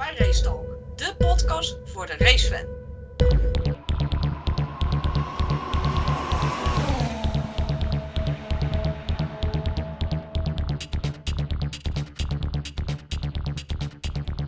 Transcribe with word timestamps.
bij 0.00 0.16
Racetalk, 0.16 0.98
de 0.98 1.14
podcast 1.18 1.78
voor 1.84 2.06
de 2.06 2.16
racefan. 2.16 2.66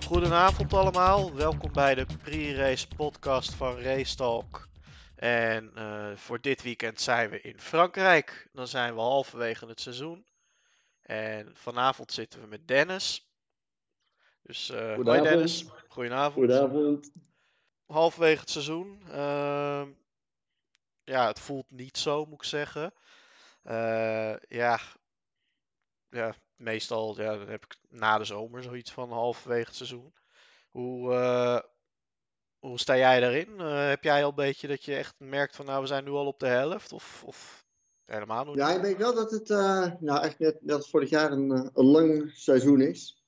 Goedenavond 0.06 0.72
allemaal, 0.72 1.34
welkom 1.34 1.72
bij 1.72 1.94
de 1.94 2.06
pre-race 2.22 2.88
podcast 2.96 3.54
van 3.54 3.78
Racetalk. 3.78 4.68
En 5.16 5.70
eh, 5.74 6.10
voor 6.14 6.40
dit 6.40 6.62
weekend 6.62 7.00
zijn 7.00 7.30
we 7.30 7.40
in 7.40 7.60
Frankrijk. 7.60 8.48
Dan 8.52 8.68
zijn 8.68 8.94
we 8.94 9.00
halverwege 9.00 9.66
het 9.66 9.80
seizoen. 9.80 10.26
En 11.02 11.50
vanavond 11.54 12.12
zitten 12.12 12.40
we 12.40 12.46
met 12.46 12.68
Dennis. 12.68 13.31
Dus 14.42 14.70
uh, 14.70 14.94
hoi. 14.94 15.22
Dennis, 15.22 15.66
goedenavond. 15.88 16.34
Goedenavond. 16.34 17.12
Halverwege 17.86 18.40
het 18.40 18.50
seizoen. 18.50 19.02
Ehm, 19.10 19.88
ja, 21.04 21.26
het 21.26 21.40
voelt 21.40 21.70
niet 21.70 21.98
zo, 21.98 22.24
moet 22.24 22.42
ik 22.42 22.48
zeggen. 22.48 22.92
Eh, 23.62 24.36
ja, 24.48 24.80
ja, 26.08 26.34
meestal 26.56 27.20
ja, 27.20 27.36
dan 27.36 27.48
heb 27.48 27.64
ik 27.64 27.76
na 27.88 28.18
de 28.18 28.24
zomer 28.24 28.62
zoiets 28.62 28.92
van 28.92 29.10
halverwege 29.10 29.66
het 29.66 29.76
seizoen. 29.76 30.14
Hoe, 30.70 31.12
eh, 31.12 31.58
hoe 32.58 32.78
sta 32.78 32.96
jij 32.96 33.20
daarin? 33.20 33.58
Heb 33.60 34.04
jij 34.04 34.22
al 34.22 34.28
een 34.28 34.34
beetje 34.34 34.68
dat 34.68 34.84
je 34.84 34.96
echt 34.96 35.14
merkt 35.18 35.56
van 35.56 35.66
nou, 35.66 35.80
we 35.80 35.86
zijn 35.86 36.04
nu 36.04 36.10
al 36.10 36.26
op 36.26 36.38
de 36.38 36.46
helft? 36.46 36.92
Of, 36.92 37.22
of 37.26 37.66
helemaal 38.04 38.44
nog 38.44 38.56
Ja, 38.56 38.68
niet? 38.68 38.76
ik 38.76 38.82
denk 38.82 38.98
wel 38.98 39.14
dat 39.14 39.30
het 39.30 39.48
nou, 40.00 40.22
echt 40.22 40.38
net, 40.38 40.62
net 40.62 40.76
als 40.76 40.90
vorig 40.90 41.10
jaar 41.10 41.32
een, 41.32 41.50
een 41.74 41.86
lang 41.86 42.30
seizoen 42.34 42.80
is. 42.80 43.21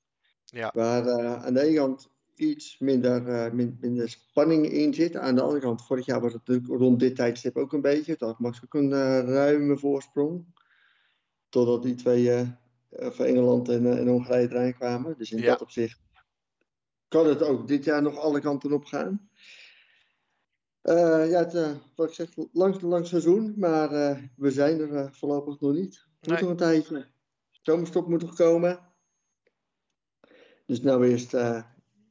Ja. 0.54 0.70
Waar 0.74 1.06
uh, 1.06 1.44
aan 1.44 1.54
de 1.54 1.60
ene 1.60 1.76
kant 1.76 2.08
iets 2.34 2.78
minder, 2.78 3.22
min, 3.54 3.78
minder 3.80 4.08
spanning 4.08 4.70
in 4.70 4.94
zit. 4.94 5.16
Aan 5.16 5.34
de 5.34 5.40
andere 5.42 5.60
kant, 5.60 5.86
vorig 5.86 6.06
jaar 6.06 6.20
was 6.20 6.32
het 6.32 6.46
natuurlijk 6.46 6.80
rond 6.80 7.00
dit 7.00 7.16
tijdstip 7.16 7.56
ook 7.56 7.72
een 7.72 7.80
beetje. 7.80 8.16
Had 8.18 8.38
Max 8.38 8.60
ook 8.64 8.74
een 8.74 8.90
uh, 8.90 9.20
ruime 9.20 9.76
voorsprong. 9.76 10.44
Totdat 11.48 11.82
die 11.82 11.94
twee 11.94 12.46
van 12.90 13.26
Engeland 13.26 13.68
en, 13.68 13.98
en 13.98 14.08
Hongarije 14.08 14.48
erin 14.54 14.74
kwamen. 14.74 15.14
Dus 15.18 15.32
in 15.32 15.38
Ja. 15.38 15.46
dat 15.46 15.62
opzicht 15.62 16.02
kan 17.08 17.26
het 17.26 17.42
ook 17.42 17.68
dit 17.68 17.84
jaar 17.84 18.02
nog 18.02 18.18
alle 18.18 18.40
kanten 18.40 18.72
op 18.72 18.84
gaan. 18.84 19.28
Uh, 20.82 21.30
ja, 21.30 21.38
het, 21.38 21.54
uh, 21.54 21.70
wat 21.94 22.08
ik 22.08 22.14
zeg, 22.14 22.28
lang, 22.52 22.80
lang 22.80 23.06
seizoen, 23.06 23.54
maar 23.56 23.92
uh, 23.92 24.18
we 24.36 24.50
zijn 24.50 24.80
er 24.80 25.14
voorlopig 25.14 25.60
nog 25.60 25.72
niet. 25.72 26.06
Moet 26.20 26.30
Nee. 26.30 26.40
nog 26.40 26.50
een 26.50 26.56
tijdje. 26.56 27.06
Zomerstop 27.50 28.08
moet 28.08 28.22
nog 28.22 28.34
komen. 28.34 28.78
Dus 30.66 30.80
nou 30.80 31.08
eerst, 31.08 31.34
uh, 31.34 31.62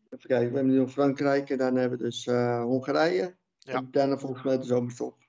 even 0.09 0.27
kijken, 0.27 0.49
we 0.49 0.55
hebben 0.55 0.67
nu 0.67 0.77
nog 0.77 0.91
Frankrijk 0.91 1.49
en 1.49 1.57
daarna 1.57 1.79
hebben 1.79 1.97
we 1.97 2.03
dus 2.03 2.25
uh, 2.25 2.63
Hongarije. 2.63 3.35
Ja. 3.59 3.73
En 3.73 3.87
daarna 3.91 4.17
volgens 4.17 4.43
mij 4.43 4.57
de 4.57 4.63
zomerstop. 4.63 5.23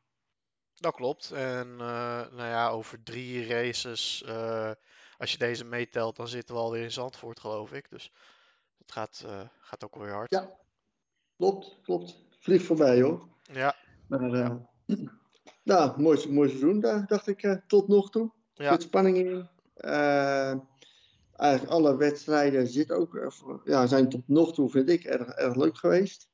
Dat 0.75 0.94
klopt. 0.94 1.31
En 1.31 1.69
eh, 1.72 2.20
nou 2.31 2.48
ja, 2.48 2.69
over 2.69 3.03
drie 3.03 3.47
races, 3.47 4.22
eh, 4.27 4.70
als 5.19 5.33
je 5.33 5.39
deze 5.39 5.64
meetelt, 5.64 6.16
dan 6.16 6.28
zitten 6.28 6.55
we 6.55 6.61
alweer 6.61 6.83
in 6.83 6.92
Zandvoort, 6.92 7.41
geloof 7.41 7.72
ik. 7.72 7.91
Dus 7.91 8.12
het 8.78 8.92
gaat, 8.92 9.22
eh, 9.27 9.41
gaat 9.61 9.84
ook 9.84 9.97
weer 9.97 10.12
hard. 10.12 10.31
Ja, 10.31 10.50
klopt, 11.36 11.78
klopt. 11.83 12.16
Vliegt 12.38 12.64
voorbij 12.64 13.00
hoor. 13.00 13.28
Ja, 13.53 13.75
Maar, 14.06 14.20
nou, 15.62 16.00
mooi, 16.00 16.28
mooi 16.28 16.48
seizoen 16.48 16.81
daar, 16.81 17.06
dacht 17.06 17.27
ik, 17.27 17.61
tot 17.66 17.88
nog 17.88 18.11
toe. 18.11 18.33
Ja. 18.55 18.72
zit 18.72 18.83
spanning 18.83 19.16
in. 19.16 19.48
Uh, 19.77 20.55
eigenlijk 21.37 21.73
alle 21.73 21.97
wedstrijden 21.97 22.67
zit 22.67 22.91
ook, 22.91 23.33
ja, 23.65 23.87
zijn 23.87 24.09
tot 24.09 24.29
nog 24.29 24.53
toe, 24.53 24.71
vind 24.71 24.89
ik, 24.89 25.05
erg, 25.05 25.29
erg 25.29 25.55
leuk 25.55 25.77
geweest. 25.77 26.29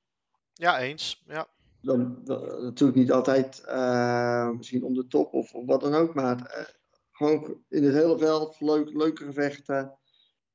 ja 0.53 0.79
eens. 0.79 1.23
Ja. 1.27 1.49
Dan, 1.81 2.25
dan, 2.25 2.63
natuurlijk 2.63 2.99
niet 2.99 3.13
altijd 3.13 3.63
uh, 3.67 4.51
misschien 4.51 4.85
om 4.85 4.95
de 4.95 5.07
top 5.07 5.33
of, 5.33 5.55
of 5.55 5.67
wat 5.67 5.81
dan 5.81 5.95
ook, 5.95 6.15
maar 6.15 6.37
uh, 6.37 6.65
gewoon 7.13 7.63
in 7.69 7.85
het 7.85 7.95
hele 7.95 8.19
veld 8.19 8.61
leuk, 8.61 8.93
leuke 8.93 9.25
gevechten. 9.25 9.85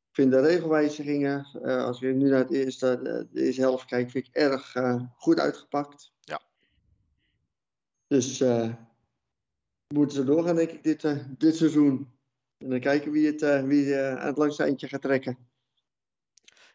Ik 0.09 0.21
vind 0.21 0.31
de 0.31 0.41
regelwijzigingen, 0.41 1.47
uh, 1.61 1.83
als 1.83 1.99
je 1.99 2.07
nu 2.07 2.29
naar 2.29 2.39
het 2.39 2.51
eerste, 2.51 2.99
de, 3.31 3.41
eerste 3.41 3.61
helft 3.61 3.85
kijkt, 3.85 4.11
vind 4.11 4.27
ik 4.27 4.35
erg 4.35 4.73
goed 5.15 5.39
uitgepakt. 5.39 6.11
Ja. 6.19 6.41
Dus 8.07 8.43
moeten 9.93 10.17
ze 10.17 10.23
doorgaan, 10.23 10.55
denk 10.55 10.71
ik, 10.71 10.83
dit, 10.83 11.15
dit 11.37 11.55
seizoen. 11.55 12.14
En 12.57 12.69
dan 12.69 12.79
kijken 12.79 13.11
wie 13.11 13.27
het, 13.27 13.41
uh, 13.41 13.61
wie, 13.61 13.85
uh, 13.85 14.15
aan 14.15 14.27
het 14.27 14.37
langste 14.37 14.63
eindje 14.63 14.87
gaat 14.87 15.01
trekken. 15.01 15.37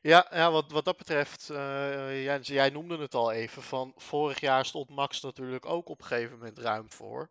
Ja, 0.01 0.27
ja 0.31 0.51
wat, 0.51 0.71
wat 0.71 0.85
dat 0.85 0.97
betreft, 0.97 1.49
uh, 1.53 2.25
jij, 2.25 2.39
jij 2.41 2.71
noemde 2.71 2.99
het 2.99 3.15
al 3.15 3.33
even, 3.33 3.63
van 3.63 3.93
vorig 3.97 4.41
jaar 4.41 4.67
stond 4.67 4.91
Max 4.91 5.21
natuurlijk 5.21 5.67
ook 5.67 5.89
op 5.89 6.01
een 6.01 6.07
gegeven 6.07 6.39
moment 6.39 6.59
ruim 6.59 6.91
voor. 6.91 7.31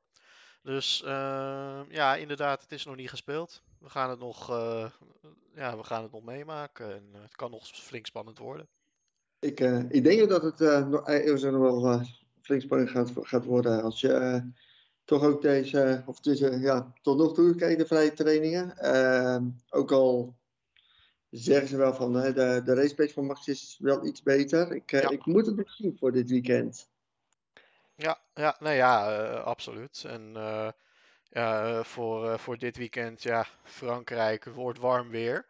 Dus 0.62 1.02
ja, 1.90 2.16
inderdaad, 2.16 2.62
het 2.62 2.72
is 2.72 2.86
nog 2.86 2.96
niet 2.96 3.10
gespeeld. 3.10 3.64
We 3.80 3.90
gaan 3.90 4.10
het 4.10 4.20
nog, 4.20 4.48
ja, 5.56 5.78
we 5.78 5.84
gaan 5.84 6.04
het 6.04 6.12
nog 6.12 6.24
meemaken 6.24 6.96
en 6.96 7.22
het 7.22 7.36
kan 7.36 7.52
nog 7.52 7.68
flink 7.68 8.06
spannend 8.06 8.38
worden. 8.38 8.68
Ik, 9.40 9.60
ik 9.90 10.04
denk 10.04 10.30
dat 10.30 10.42
het 10.44 10.60
nog, 10.90 11.08
nog 11.42 11.82
wel 11.82 12.02
flink 12.42 12.62
spannend 12.62 12.90
gaat, 12.90 13.12
gaat 13.16 13.46
worden 13.46 13.84
als 13.84 14.02
je 14.02 14.44
toch 15.10 15.24
ook 15.24 15.42
deze, 15.42 16.04
of 16.06 16.20
tussen, 16.20 16.62
ja, 16.62 16.94
tot 17.02 17.18
nog 17.18 17.34
toe 17.34 17.56
kijk 17.56 17.78
de 17.78 17.86
vrije 17.86 18.14
trainingen. 18.14 18.74
ook 19.70 19.92
al 19.92 20.36
zeggen 21.30 21.68
ze 21.68 21.78
wel 21.78 21.94
van 21.94 22.14
de, 22.14 22.62
de 22.66 22.74
racepace 22.74 23.14
van 23.14 23.26
Max 23.26 23.48
is 23.48 23.78
wel 23.80 24.06
iets 24.06 24.24
beter. 24.24 24.72
Ik, 24.72 24.92
Ja. 24.92 25.10
ik 25.10 25.26
moet 25.26 25.46
het 25.46 25.56
nog 25.56 25.72
zien 25.72 25.98
voor 26.00 26.12
dit 26.12 26.30
weekend. 26.30 26.90
Ja, 27.96 28.20
ja, 28.34 28.56
nee, 28.60 28.76
ja, 28.76 29.22
uh, 29.22 29.44
absoluut. 29.44 30.04
En 30.08 30.34
uh, 31.32 31.84
voor, 31.84 32.40
voor 32.40 32.58
dit 32.58 32.78
weekend, 32.78 33.24
ja, 33.24 33.46
Frankrijk 33.64 34.46
wordt 34.46 34.80
warm 34.80 35.10
weer. 35.10 35.46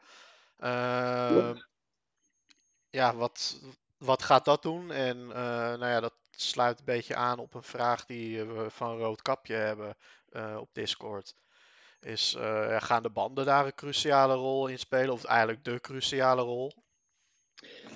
Ja. 0.58 1.56
ja, 2.90 3.16
wat, 3.16 3.62
wat 3.98 4.24
gaat 4.24 4.46
dat 4.46 4.62
doen? 4.62 4.92
En 4.92 5.28
nou 5.28 5.86
ja, 5.86 6.00
dat 6.00 6.14
sluit 6.32 6.80
een 6.80 6.86
beetje 6.86 7.16
aan 7.16 7.40
op 7.40 7.54
een 7.54 7.64
vraag 7.64 8.06
die 8.06 8.44
we 8.44 8.70
van 8.70 8.98
Roodkapje 8.98 9.54
hebben 9.54 9.96
op 10.60 10.70
Discord. 10.74 11.36
Is, 12.00 12.32
ja, 12.32 12.80
gaan 12.80 13.04
de 13.04 13.10
banden 13.10 13.46
daar 13.46 13.66
een 13.66 13.76
cruciale 13.76 14.34
rol 14.34 14.68
in 14.68 14.80
spelen? 14.80 15.14
Of 15.14 15.24
eigenlijk 15.24 15.64
de 15.64 15.80
cruciale 15.80 16.42
rol? 16.42 16.74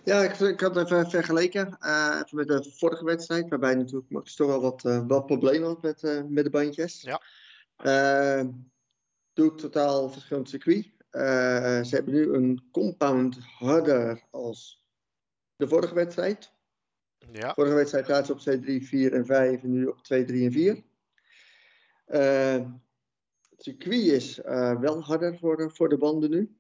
Ja, 0.04 0.22
ik, 0.22 0.40
ik 0.40 0.60
had 0.60 0.76
het 0.76 0.86
even 0.86 1.10
vergeleken 1.10 1.78
uh, 1.82 2.22
even 2.24 2.38
met 2.38 2.48
de 2.48 2.72
vorige 2.78 3.04
wedstrijd, 3.06 3.50
waarbij 3.50 3.76
natuurlijk 3.76 4.10
Max 4.10 4.36
toch 4.36 4.48
wel 4.48 4.62
wat, 4.62 4.82
wat 5.08 5.26
problemen 5.26 5.68
had 5.68 5.82
met, 5.82 6.30
met 6.30 6.44
de 6.44 6.50
bandjes. 6.50 7.02
Ja. 7.02 7.22
doe 9.34 9.52
ik 9.52 9.58
totaal 9.58 10.10
verschillend 10.10 10.50
circuit. 10.50 10.92
ze 11.86 11.90
hebben 11.90 12.14
nu 12.14 12.34
een 12.34 12.68
compound 12.72 13.38
harder 13.40 14.24
als 14.32 14.86
de 15.56 15.68
vorige 15.68 15.94
wedstrijd. 15.94 16.53
Ja. 17.32 17.54
Vorige 17.54 17.76
wedstrijd 17.76 18.06
zaten 18.06 18.42
ze 18.42 18.54
op 18.54 18.60
C3, 18.62 18.88
4 18.88 19.14
en 19.14 19.26
5 19.26 19.64
en 19.64 19.72
nu 19.72 19.86
op 19.86 20.04
2, 20.04 20.26
3 20.26 20.46
en 20.46 20.52
4. 20.52 20.84
het 23.50 23.64
circuit 23.64 24.06
is 24.06 24.36
wel 24.80 25.02
harder 25.02 25.38
voor 25.38 25.58
de, 25.58 25.70
voor 25.70 25.90
de 25.90 25.98
banden 25.98 26.30
nu. 26.30 26.56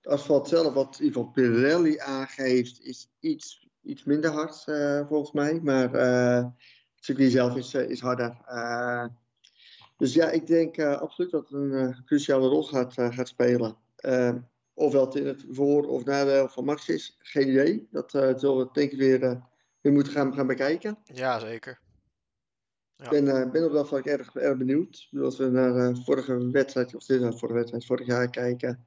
Het 0.00 0.12
asfalt 0.12 0.48
zelf, 0.48 0.74
wat 0.74 0.98
in 0.98 1.04
ieder 1.04 1.20
geval 1.20 1.32
Pirelli 1.32 1.98
aangeeft, 1.98 2.80
is 2.80 3.10
iets, 3.20 3.68
iets 3.82 4.04
minder 4.04 4.30
hard 4.30 4.64
uh, 4.66 5.06
volgens 5.06 5.32
mij. 5.32 5.60
Maar 5.62 5.94
uh, 5.94 6.44
het 6.94 7.04
circuit 7.04 7.32
zelf 7.32 7.56
is, 7.56 7.74
uh, 7.74 7.90
is 7.90 8.00
harder. 8.00 8.36
dus 9.96 10.14
ja, 10.14 10.30
ik 10.30 10.46
denk 10.46 10.78
absoluut 10.80 11.30
dat 11.30 11.48
het 11.48 11.52
een 11.52 12.04
cruciale 12.04 12.48
rol 12.48 12.62
gaat, 12.62 12.92
gaat 12.92 13.28
spelen. 13.28 13.76
Ofwel 14.78 15.04
het 15.04 15.14
in 15.14 15.26
het 15.26 15.44
voor- 15.50 15.86
of 15.86 16.04
nadeel 16.04 16.48
van 16.48 16.64
Max 16.64 16.88
is, 16.88 17.16
geen 17.18 17.48
idee. 17.48 17.88
Dat 17.90 18.10
zullen 18.10 18.56
we 18.56 18.68
denk 18.72 18.92
ik 18.92 18.98
weer, 18.98 19.20
weer 19.80 19.92
moeten 19.92 20.12
gaan, 20.12 20.34
gaan 20.34 20.46
bekijken. 20.46 20.98
Ja, 21.04 21.38
zeker. 21.38 21.80
Ik 22.96 23.04
ja. 23.04 23.10
ben, 23.10 23.50
ben 23.50 23.64
op 23.64 23.72
dat 23.72 23.88
vlak 23.88 24.04
erg, 24.04 24.34
erg 24.34 24.56
benieuwd. 24.56 25.08
Als 25.20 25.38
we 25.38 25.46
naar 25.46 25.94
de 25.94 26.02
vorige 26.04 26.50
wedstrijd, 26.50 26.94
of 26.94 27.04
dit 27.04 27.20
vorige 27.20 27.52
wedstrijd, 27.52 27.86
vorig 27.86 28.06
jaar 28.06 28.30
kijken. 28.30 28.86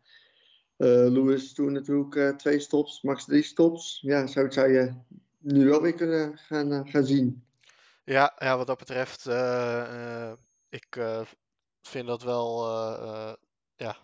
Lewis 0.78 1.54
toen 1.54 1.72
natuurlijk 1.72 2.40
twee 2.40 2.60
stops, 2.60 3.02
Max 3.02 3.26
drie 3.26 3.44
stops. 3.44 4.00
Ja, 4.02 4.28
zo 4.28 4.50
zou 4.50 4.72
je 4.72 4.94
nu 5.38 5.68
wel 5.70 5.82
weer 5.82 5.94
kunnen 5.94 6.38
gaan, 6.38 6.90
gaan 6.90 7.06
zien. 7.06 7.46
Ja, 8.04 8.36
ja, 8.38 8.58
wat 8.58 8.68
dat 8.68 8.78
betreft, 8.78 9.26
ik 10.70 10.98
vind 11.82 12.08
dat 12.08 12.24
wel, 12.24 12.68
ja, 13.76 13.98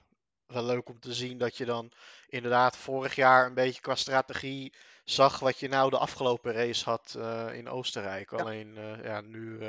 wel 0.47 0.63
leuk 0.63 0.89
om 0.89 0.99
te 0.99 1.13
zien 1.13 1.37
dat 1.37 1.57
je 1.57 1.65
dan 1.65 1.91
inderdaad 2.27 2.77
vorig 2.77 3.15
jaar 3.15 3.45
een 3.45 3.53
beetje 3.53 3.81
qua 3.81 3.95
strategie 3.95 4.73
zag 5.03 5.39
wat 5.39 5.59
je 5.59 5.67
nou 5.67 5.89
de 5.89 5.97
afgelopen 5.97 6.53
race 6.53 6.85
had 6.85 7.17
in 7.53 7.69
Oostenrijk. 7.69 8.31
Ja. 8.31 8.37
Alleen, 8.37 8.77
ja, 9.03 9.21
nu, 9.21 9.59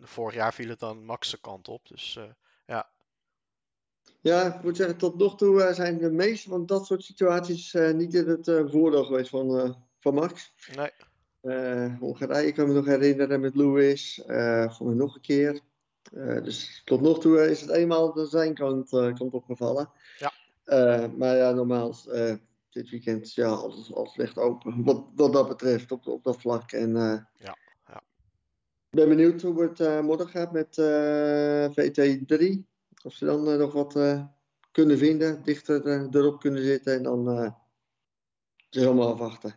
vorig 0.00 0.34
jaar 0.34 0.54
viel 0.54 0.68
het 0.68 0.78
dan 0.80 1.04
Max' 1.04 1.40
kant 1.40 1.68
op. 1.68 1.88
Dus 1.88 2.18
ja, 2.66 2.88
Ja, 4.20 4.54
ik 4.54 4.62
moet 4.62 4.76
zeggen, 4.76 4.96
tot 4.96 5.18
nog 5.18 5.36
toe 5.36 5.62
eh, 5.62 5.74
zijn 5.74 5.98
de 5.98 6.10
meeste 6.10 6.48
van 6.48 6.66
dat 6.66 6.86
soort 6.86 7.04
situaties 7.04 7.74
eh, 7.74 7.92
niet 7.92 8.14
in 8.14 8.28
het 8.28 8.48
eh, 8.48 8.62
voordeel 8.66 9.04
geweest 9.04 9.30
van, 9.30 9.58
eh, 9.58 9.70
van 9.98 10.14
Max. 10.14 10.52
Nee. 10.74 10.90
Eh, 11.40 11.98
Hongarije 11.98 12.52
kan 12.52 12.66
me 12.66 12.72
nog 12.74 12.86
herinneren 12.86 13.40
met 13.40 13.54
Lewis. 13.56 14.22
eh 14.24 14.76
voor 14.76 14.94
nog 14.94 15.14
een 15.14 15.20
keer. 15.20 15.60
Eh, 16.10 16.42
dus 16.42 16.82
tot 16.84 17.00
nog 17.00 17.20
toe 17.20 17.40
eh, 17.40 17.50
is 17.50 17.60
het 17.60 17.70
eenmaal 17.70 18.12
de 18.12 18.26
zijn 18.26 18.54
kant, 18.54 18.92
eh, 18.92 19.14
kant 19.14 19.32
opgevallen. 19.32 19.90
Ja. 20.18 20.32
Maar 21.16 21.36
ja, 21.36 21.50
normaal 21.50 21.94
dit 22.70 22.90
weekend 22.90 23.34
ja, 23.34 23.48
alles, 23.48 23.94
alles 23.94 24.16
ligt 24.16 24.38
open. 24.38 24.84
Wat, 24.84 25.04
wat 25.14 25.32
dat 25.32 25.48
betreft 25.48 25.92
op, 25.92 26.06
op 26.06 26.24
dat 26.24 26.40
vlak. 26.40 26.72
En, 26.72 26.94
Ja, 27.36 27.56
ja. 27.86 28.02
Ik 28.90 28.96
ben 28.96 29.08
benieuwd 29.08 29.42
hoe 29.42 29.62
het 29.62 30.02
morgen 30.02 30.28
gaat 30.28 30.52
met 30.52 30.78
eh, 30.78 31.70
VT3. 31.70 32.58
Of 33.02 33.12
ze 33.12 33.24
dan 33.24 33.58
nog 33.58 33.72
wat 33.72 33.98
kunnen 34.70 34.98
vinden, 34.98 35.42
dichter 35.42 35.86
erop 36.14 36.40
kunnen 36.40 36.62
zitten. 36.62 36.94
En 36.94 37.02
dan 37.02 37.26
het 37.26 37.54
is 38.70 38.86
allemaal 38.86 39.12
afwachten. 39.12 39.54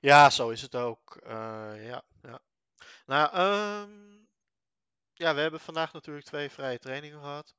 Ja, 0.00 0.30
zo 0.30 0.50
is 0.50 0.62
het 0.62 0.74
ook. 0.74 1.18
Ja, 1.24 2.02
ja. 2.22 2.40
Nou, 3.06 3.32
ehm, 3.32 4.13
ja, 5.14 5.34
we 5.34 5.40
hebben 5.40 5.60
vandaag 5.60 5.92
natuurlijk 5.92 6.26
twee 6.26 6.50
vrije 6.50 6.78
trainingen 6.78 7.20
gehad. 7.20 7.54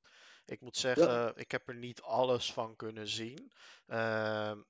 Ik 0.46 0.62
moet 0.62 0.78
zeggen, 0.78 1.34
ik 1.36 1.52
heb 1.52 1.68
er 1.68 1.76
niet 1.76 2.02
alles 2.02 2.54
van 2.54 2.76
kunnen 2.76 3.08
zien. 3.08 3.52
Ehm, 3.88 4.62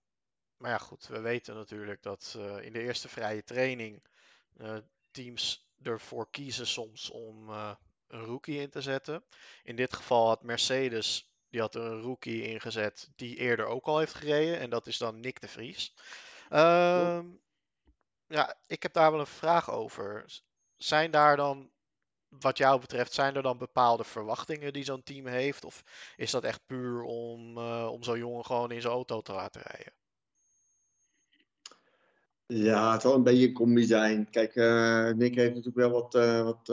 maar 0.57 0.71
ja, 0.71 0.77
goed, 0.77 1.07
we 1.07 1.19
weten 1.19 1.55
natuurlijk 1.55 2.03
dat 2.03 2.35
eh, 2.37 2.61
in 2.61 2.73
de 2.73 2.81
eerste 2.81 3.09
vrije 3.09 3.43
training 3.43 4.03
eh, 4.57 4.77
teams 5.11 5.69
ervoor 5.81 6.29
kiezen 6.29 6.67
soms 6.67 7.09
om 7.09 7.49
eh, 7.49 7.75
een 8.07 8.23
rookie 8.23 8.59
in 8.59 8.69
te 8.69 8.81
zetten. 8.81 9.23
In 9.63 9.75
dit 9.75 9.93
geval 9.93 10.27
had 10.27 10.43
Mercedes, 10.43 11.33
die 11.49 11.59
had 11.59 11.75
een 11.75 12.01
rookie 12.01 12.47
ingezet 12.47 13.09
die 13.15 13.37
eerder 13.37 13.65
ook 13.65 13.85
al 13.85 13.99
heeft 13.99 14.13
gereden. 14.13 14.59
En 14.59 14.69
dat 14.69 14.87
is 14.87 14.97
dan 14.97 15.19
Nick 15.19 15.41
de 15.41 15.47
Vries. 15.47 15.93
Ehm, 16.49 17.27
ja, 18.27 18.57
ik 18.67 18.83
heb 18.83 18.93
daar 18.93 19.11
wel 19.11 19.19
een 19.19 19.27
vraag 19.27 19.71
over. 19.71 20.25
Zijn 20.75 21.11
daar 21.11 21.35
dan, 21.35 21.71
wat 22.39 22.57
jou 22.57 22.79
betreft, 22.79 23.13
zijn 23.13 23.35
er 23.35 23.41
dan 23.41 23.57
bepaalde 23.57 24.03
verwachtingen 24.03 24.73
die 24.73 24.83
zo'n 24.83 25.03
team 25.03 25.25
heeft? 25.25 25.65
Of 25.65 25.83
is 26.15 26.31
dat 26.31 26.43
echt 26.43 26.65
puur 26.65 27.01
om, 27.01 27.57
eh, 27.57 27.89
om 27.91 28.03
zo'n 28.03 28.17
jongen 28.17 28.45
gewoon 28.45 28.71
in 28.71 28.81
zijn 28.81 28.93
auto 28.93 29.21
te 29.21 29.33
laten 29.33 29.61
rijden? 29.61 29.93
Ja, 32.47 32.91
het 32.91 33.01
zal 33.01 33.15
een 33.15 33.23
beetje 33.23 33.47
een 33.47 33.53
combi 33.53 33.83
zijn. 33.83 34.29
Kijk, 34.29 34.55
eh, 34.55 35.09
Nick 35.09 35.35
heeft 35.35 35.55
natuurlijk 35.55 35.75
wel 35.75 35.91
wat, 35.91 36.15
eh, 36.15 36.43
wat 36.43 36.65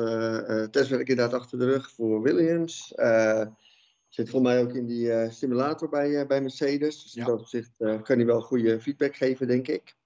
testwerk 0.73 1.09
inderdaad 1.09 1.41
achter 1.41 1.59
de 1.59 1.65
rug 1.65 1.91
voor 1.91 2.23
Williams. 2.23 2.93
Zit 4.09 4.31
volgens 4.31 4.53
mij 4.53 4.63
ook 4.63 4.75
in 4.75 4.87
die 4.87 5.31
simulator 5.31 5.89
bij, 5.89 6.27
bij 6.27 6.41
Mercedes. 6.41 7.03
Dus 7.03 7.15
in 7.15 7.23
Ja. 7.23 7.29
dat 7.29 7.41
opzicht 7.41 7.73
kan 7.77 8.17
hij 8.17 8.27
wel 8.27 8.41
goede 8.41 8.81
feedback 8.81 9.17
geven, 9.17 9.47
denk 9.47 9.69
ik. 9.69 9.97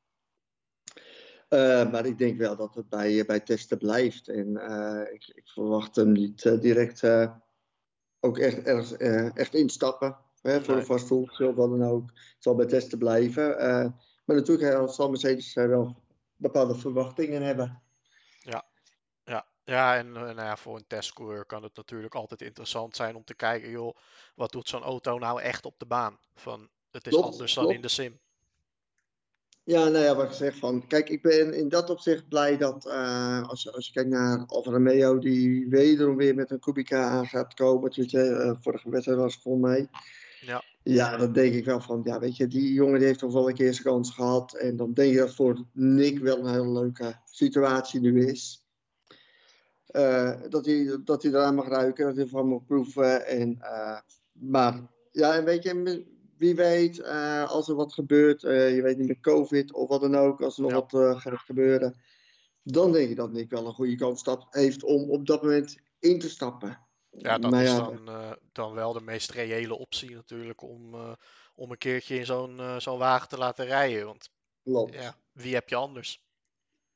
Eh, 1.49 1.91
maar 1.91 2.07
ik 2.07 2.19
denk 2.19 2.39
wel 2.39 2.57
dat 2.57 2.75
het 2.75 2.89
bij, 2.89 3.25
bij 3.25 3.41
testen 3.41 3.79
blijft. 3.79 4.29
En 4.29 4.57
eh, 4.57 5.15
ik, 5.15 5.29
ik 5.35 5.49
verwacht 5.49 5.97
hem 5.97 6.13
niet 6.13 6.45
eh, 6.45 6.61
direct 6.61 7.03
ook 8.21 8.39
echt, 8.39 8.63
ergens, 8.63 8.97
echt 9.33 9.55
instappen. 9.55 10.17
Hè, 10.43 10.61
voor 10.61 10.69
Nee. 10.69 10.81
een 10.81 10.87
vast 10.87 11.09
doel, 11.09 11.23
of 11.23 11.39
wat 11.39 11.71
dan 11.71 11.85
ook. 11.85 12.09
Het 12.09 12.37
zal 12.39 12.55
bij 12.55 12.67
testen 12.67 12.99
blijven. 12.99 13.57
Maar 14.25 14.37
natuurlijk 14.37 14.91
zal 14.91 15.11
Mercedes 15.11 15.55
wel 15.55 15.97
bepaalde 16.37 16.75
verwachtingen 16.75 17.43
hebben. 17.43 17.83
Ja, 19.27 19.47
ja 19.67 19.97
en 19.97 20.07
eh, 20.07 20.23
nou 20.23 20.41
ja, 20.41 20.57
voor 20.57 20.77
een 20.77 20.87
testcoureur 20.87 21.45
kan 21.45 21.63
het 21.63 21.77
natuurlijk 21.77 22.15
altijd 22.15 22.43
interessant 22.43 22.97
zijn 22.97 23.17
om 23.17 23.25
te 23.25 23.35
kijken, 23.35 23.71
joh, 23.71 23.97
wat 24.35 24.53
doet 24.53 24.69
zo'n 24.69 24.83
auto 24.83 25.19
nou 25.19 25.41
echt 25.41 25.65
op 25.65 25.79
de 25.79 25.87
baan? 25.87 26.19
Van, 26.35 26.69
het 26.91 27.07
is 27.07 27.13
Klopt, 27.13 27.33
anders 27.33 27.55
dan 27.55 27.71
in 27.71 27.81
de 27.81 27.89
sim. 27.89 28.21
Ja, 29.67 29.89
nou 29.89 30.05
ja, 30.05 30.15
wat 30.15 30.27
ik 30.27 30.33
zeg 30.33 30.57
van. 30.57 30.87
Kijk, 30.87 31.09
ik 31.09 31.23
ben 31.23 31.55
in 31.55 31.69
dat 31.69 31.91
opzicht 31.91 32.29
blij 32.29 32.57
dat 32.57 32.87
eh, 32.87 33.49
als, 33.49 33.63
je- 33.63 33.73
als 33.73 33.87
je 33.87 33.93
kijkt 33.93 34.11
naar 34.11 34.45
Alfa 34.47 34.71
Romeo, 34.71 35.19
die 35.19 35.69
wederom 35.69 36.17
weer 36.17 36.35
met 36.35 36.51
een 36.51 36.59
Kubica 36.61 37.03
aan 37.09 37.27
gaat 37.27 37.55
komen. 37.55 37.93
Weet 37.97 38.11
je, 38.11 38.21
eh, 38.23 38.53
vorige 38.61 38.91
wedstrijd 38.91 39.19
was 39.19 39.39
volgens 39.43 39.65
mij. 39.65 39.89
Ja. 40.41 40.65
Ja, 40.83 41.17
dan 41.17 41.33
denk 41.33 41.55
ik 41.55 41.65
wel 41.65 41.81
van, 41.81 42.01
ja, 42.05 42.19
weet 42.19 42.37
je, 42.37 42.47
die 42.47 42.73
jongen 42.73 42.99
die 42.99 43.07
heeft 43.07 43.19
toch 43.19 43.33
wel 43.33 43.49
een 43.49 43.55
keer 43.55 43.73
zijn 43.73 43.85
kans 43.87 44.11
gehad. 44.15 44.55
En 44.55 44.77
dan 44.77 44.93
denk 44.93 45.13
ik 45.13 45.19
dat 45.19 45.35
voor 45.35 45.65
Nick 45.73 46.19
wel 46.19 46.39
een 46.39 46.53
hele 46.53 46.73
leuke 46.73 47.15
situatie 47.25 48.01
nu 48.01 48.27
is. 48.27 48.65
Eh, 49.87 50.41
dat, 50.49 50.67
hij, 50.67 50.99
dat 51.05 51.23
hij 51.23 51.33
eraan 51.33 51.55
mag 51.55 51.69
ruiken, 51.69 52.05
dat 52.07 52.15
hij 52.15 52.25
ervan 52.25 52.49
mag 52.49 52.65
proeven. 52.67 53.27
En, 53.27 53.59
maar 54.33 54.81
ja, 55.13 55.35
en 55.35 55.45
weet 55.45 55.63
je, 55.63 56.05
wie 56.39 56.55
weet, 56.55 57.01
eh, 57.01 57.51
als 57.51 57.69
er 57.69 57.75
wat 57.75 57.93
gebeurt, 57.93 58.45
eh, 58.45 58.75
je 58.75 58.83
weet 58.83 58.99
niet 58.99 59.09
met 59.09 59.21
COVID 59.21 59.73
of 59.73 59.89
wat 59.89 60.01
dan 60.01 60.17
ook, 60.17 60.43
als 60.43 60.57
er 60.57 60.63
nog 60.63 60.71
Ja. 60.71 60.77
wat 60.77 60.95
eh, 60.95 61.21
gaat 61.21 61.39
gebeuren, 61.41 62.01
dan 62.63 62.93
denk 62.93 63.11
ik 63.11 63.17
dat 63.17 63.33
Nick 63.33 63.51
wel 63.51 63.67
een 63.67 63.75
goede 63.75 63.97
kans 63.97 64.25
heeft 64.51 64.83
om 64.83 65.11
op 65.11 65.27
dat 65.27 65.43
moment 65.43 65.77
in 65.99 66.19
te 66.19 66.29
stappen. 66.29 66.85
Ja, 67.11 67.39
dat 67.39 67.51
Maar 67.51 67.63
is 67.63 67.71
ja, 67.71 67.79
dan, 67.79 68.37
dan 68.53 68.75
wel 68.75 68.93
de 68.93 69.01
meest 69.01 69.31
reële 69.31 69.75
optie 69.79 70.15
natuurlijk 70.15 70.63
om, 70.63 70.95
om 71.55 71.71
een 71.71 71.79
keertje 71.79 72.19
in 72.19 72.27
zo'n 72.27 72.61
zo'n 72.79 72.99
wagen 72.99 73.29
te 73.29 73.39
laten 73.39 73.65
rijden. 73.65 74.07
Want 74.07 74.31
klopt. 74.63 74.95
ja, 74.95 75.17
wie 75.33 75.55
heb 75.55 75.69
je 75.69 75.75
anders? 75.75 76.25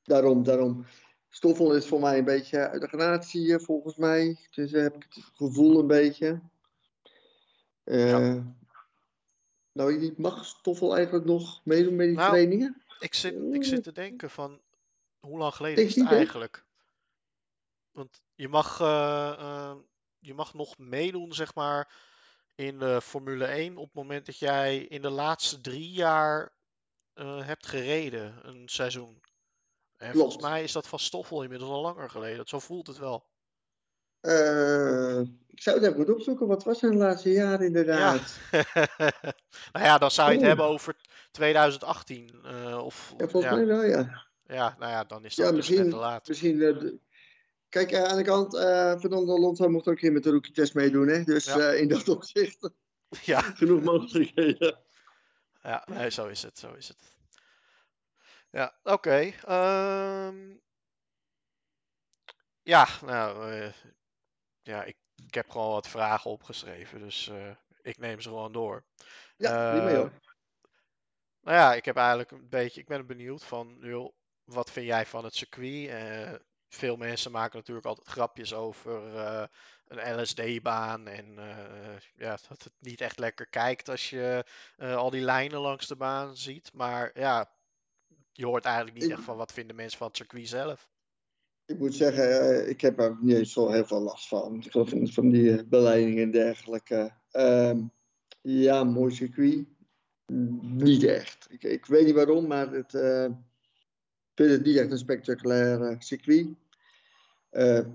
Daarom, 0.02 0.42
daarom. 0.42 0.84
Stoffel 1.32 1.74
is 1.74 1.86
voor 1.86 2.00
mij 2.00 2.18
een 2.18 2.24
beetje 2.24 2.68
uit 2.68 2.80
de 2.80 2.88
granatie, 2.88 3.54
eh, 3.54 3.60
volgens 3.60 3.96
mij. 3.96 4.38
Dus 4.50 4.70
heb 4.70 4.94
ik 4.94 5.06
het 5.08 5.24
gevoel 5.34 5.78
een 5.78 5.86
beetje. 5.86 6.40
Eh, 7.84 8.36
Nou, 9.80 10.14
mag 10.16 10.44
Stoffel 10.44 10.94
eigenlijk 10.94 11.24
nog 11.24 11.60
meedoen 11.64 11.96
met 11.96 12.06
die 12.06 12.16
Nou, 12.16 12.30
trainingen? 12.30 12.82
Ik 12.98 13.14
zit, 13.14 13.34
ik 13.52 13.64
zit 13.64 13.82
te 13.82 13.92
denken 13.92 14.30
van, 14.30 14.60
hoe 15.20 15.38
lang 15.38 15.54
geleden 15.54 15.84
is 15.84 15.94
het 15.94 16.10
eigenlijk? 16.10 16.64
Want 17.90 18.22
je 18.34 18.48
mag, 18.48 18.80
eh, 18.80 19.32
eh, 19.38 19.76
je 20.18 20.34
mag 20.34 20.54
nog 20.54 20.78
meedoen, 20.78 21.32
zeg 21.32 21.54
maar, 21.54 21.92
in 22.54 22.78
de 22.78 23.00
Formule 23.00 23.46
1 23.46 23.76
op 23.76 23.84
het 23.84 23.94
moment 23.94 24.26
dat 24.26 24.38
jij 24.38 24.78
in 24.78 25.02
de 25.02 25.10
laatste 25.10 25.60
drie 25.60 25.90
jaar 25.90 26.52
eh, 27.12 27.46
hebt 27.46 27.66
gereden, 27.66 28.48
een 28.48 28.68
seizoen. 28.68 29.22
En 29.96 30.12
volgens 30.12 30.42
mij 30.42 30.62
is 30.62 30.72
dat 30.72 30.88
van 30.88 30.98
Stoffel 30.98 31.42
inmiddels 31.42 31.70
al 31.70 31.80
langer 31.80 32.10
geleden. 32.10 32.46
Zo 32.46 32.58
voelt 32.58 32.86
het 32.86 32.98
wel. 32.98 33.29
Eh, 34.20 35.20
ik 35.48 35.62
zou 35.62 35.76
het 35.76 35.84
even 35.86 36.04
goed 36.04 36.14
opzoeken. 36.14 36.46
Wat 36.46 36.64
was 36.64 36.78
zijn 36.78 36.96
laatste 36.96 37.30
jaar 37.32 37.58
Ja. 37.60 37.66
inderdaad? 37.66 38.38
nou 39.72 39.84
ja, 39.86 39.98
dan 39.98 40.10
zou 40.10 40.28
je 40.28 40.34
het 40.34 40.42
Oeh. 40.42 40.48
hebben 40.48 40.66
over 40.66 40.96
2018. 41.30 42.40
eh, 42.44 42.84
of, 42.84 43.14
Ja, 43.18 43.28
volgens 43.28 43.52
ja, 43.52 43.56
mij 43.58 43.66
wel, 43.66 43.82
ja. 43.84 44.26
ja, 44.46 44.76
nou 44.78 44.90
ja, 44.92 45.04
dan 45.04 45.24
is 45.24 45.34
dat 45.34 45.46
Ja, 45.46 45.52
dus 45.52 45.68
net 45.68 45.76
misschien. 45.76 45.90
te 45.90 45.96
laat. 45.96 46.28
misschien 46.28 46.62
eh, 46.62 46.92
Kijk, 47.68 47.94
aan 47.94 48.16
de 48.16 48.22
kant, 48.24 48.56
Fernando 49.00 49.34
Alonso 49.34 49.68
mocht 49.68 49.88
ook 49.88 49.96
keer 49.96 50.12
met 50.12 50.22
de 50.22 50.30
rookie-test 50.30 50.74
meedoen. 50.74 51.08
Hè? 51.08 51.22
Dus 51.24 51.44
Ja. 51.44 51.70
in 51.70 51.88
dat 51.88 52.08
opzicht 52.08 52.70
Ja, 53.22 53.40
genoeg 53.40 53.82
mogelijkheden. 53.82 54.78
ja 55.62 55.86
nee, 55.90 56.10
zo 56.10 56.26
is 56.26 56.42
het, 56.42 56.58
zo 56.58 56.72
is 56.72 56.88
het. 56.88 57.16
Ja, 58.50 58.78
oké. 58.82 59.32
ehm, 59.44 60.56
ja, 62.62 62.86
nou, 63.04 63.72
ja, 64.70 64.84
ik, 64.84 64.96
ik 65.26 65.34
heb 65.34 65.50
gewoon 65.50 65.72
wat 65.72 65.88
vragen 65.88 66.30
opgeschreven, 66.30 67.00
dus 67.00 67.28
eh, 67.28 67.50
ik 67.82 67.98
neem 67.98 68.20
ze 68.20 68.28
gewoon 68.28 68.52
door. 68.52 68.84
Ja, 69.36 69.70
prima 69.70 69.88
Eh, 69.88 69.94
joh. 69.94 70.10
Nou 71.40 71.56
ja, 71.56 71.74
ik 71.74 71.84
heb 71.84 71.96
eigenlijk 71.96 72.30
een 72.30 72.48
beetje, 72.48 72.80
ik 72.80 72.86
ben 72.86 73.06
benieuwd 73.06 73.44
van, 73.44 73.76
joh, 73.80 74.12
wat 74.44 74.70
vind 74.70 74.86
jij 74.86 75.06
van 75.06 75.24
het 75.24 75.34
circuit? 75.34 75.88
Eh, 75.88 76.34
veel 76.68 76.96
mensen 76.96 77.30
maken 77.30 77.56
natuurlijk 77.58 77.86
altijd 77.86 78.08
grapjes 78.08 78.54
over 78.54 79.16
eh, 79.16 79.44
een 79.86 80.20
LSD-baan 80.20 81.08
en 81.08 81.38
eh, 81.38 82.00
ja, 82.14 82.38
dat 82.48 82.62
het 82.62 82.72
niet 82.78 83.00
echt 83.00 83.18
lekker 83.18 83.46
kijkt 83.46 83.88
als 83.88 84.10
je 84.10 84.44
eh, 84.76 84.96
al 84.96 85.10
die 85.10 85.20
lijnen 85.20 85.60
langs 85.60 85.86
de 85.86 85.96
baan 85.96 86.36
ziet. 86.36 86.72
Maar 86.72 87.18
ja, 87.18 87.52
je 88.32 88.46
hoort 88.46 88.64
eigenlijk 88.64 88.96
niet 88.96 89.10
echt 89.10 89.22
van 89.22 89.36
wat 89.36 89.52
vinden 89.52 89.76
mensen 89.76 89.98
van 89.98 90.06
het 90.06 90.16
circuit 90.16 90.48
zelf. 90.48 90.88
Ik 91.70 91.78
moet 91.78 91.94
zeggen, 91.94 92.40
eh, 92.40 92.68
ik 92.68 92.80
heb 92.80 92.98
er 92.98 93.16
niet 93.20 93.36
eens 93.36 93.52
zo 93.52 93.68
heel 93.68 93.84
veel 93.84 94.00
last 94.00 94.28
van. 94.28 94.64
Van, 94.68 95.08
van 95.08 95.28
die 95.30 95.56
eh, 95.56 95.68
beleidingen 95.68 96.22
en 96.22 96.30
dergelijke. 96.30 97.10
Ehm, 97.30 97.82
ja, 98.40 98.84
mooi 98.84 99.14
circuit. 99.14 99.66
Niet 100.62 101.04
echt. 101.04 101.46
Ik, 101.50 101.62
ik 101.62 101.86
weet 101.86 102.04
niet 102.04 102.14
waarom, 102.14 102.46
maar 102.46 102.72
het, 102.72 102.94
eh, 102.94 103.24
ik 103.24 104.34
vind 104.34 104.50
het 104.50 104.64
niet 104.64 104.76
echt 104.76 104.90
een 104.90 104.98
spectaculair 104.98 105.96
circuit. 105.98 106.48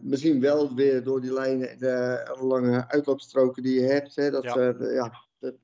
Misschien 0.01 0.39
wel 0.41 0.75
weer 0.75 1.03
door 1.03 1.22
die 1.22 1.34
lijnen 1.34 1.70
en 1.70 1.77
de 1.77 2.38
lange 2.41 2.89
uitloopstroken 2.89 3.63
die 3.63 3.79
je 3.82 3.86
hebt. 3.88 4.15
Hè, 4.15 4.32
dat, 4.32 4.44
Ja. 4.44 4.75
ja, 4.79 5.13
dat- 5.39 5.55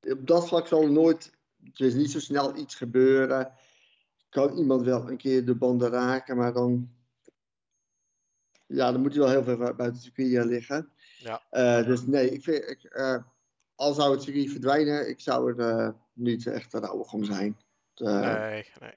op 0.00 0.26
dat 0.26 0.48
vlak 0.48 0.66
zal 0.66 0.82
er 0.82 0.92
nooit, 0.92 1.32
er 1.74 1.86
is 1.86 1.94
niet 1.94 2.10
zo 2.10 2.18
snel 2.20 2.56
iets 2.56 2.74
gebeuren. 2.74 3.52
Kan 4.28 4.56
iemand 4.58 4.84
wel 4.84 5.10
een 5.10 5.16
keer 5.16 5.44
de 5.44 5.54
banden 5.54 5.90
raken, 5.90 6.36
maar 6.36 6.52
dan, 6.52 6.96
ja, 8.68 8.92
dan 8.92 9.00
moet 9.00 9.12
hij 9.12 9.20
wel 9.20 9.30
heel 9.30 9.42
veel 9.42 9.56
buiten 9.56 9.84
het 9.84 10.02
circuit 10.02 10.34
eh, 10.34 10.44
liggen. 10.44 10.92
Ja. 11.18 11.42
Eh, 11.50 11.86
dus 11.86 12.06
nee, 12.06 12.30
ik 12.30 12.42
vind, 12.42 12.68
ik, 12.68 12.84
eh, 12.84 13.22
al 13.74 13.92
zou 13.92 14.12
het 14.12 14.22
circuit 14.22 14.50
verdwijnen, 14.50 15.08
ik 15.08 15.20
zou 15.20 15.52
er 15.52 15.78
uh, 15.78 15.90
niet 16.12 16.46
echt 16.46 16.74
rouwig 16.74 17.12
om 17.12 17.24
zijn. 17.24 17.58
Nee, 17.94 18.66
nee. 18.80 18.94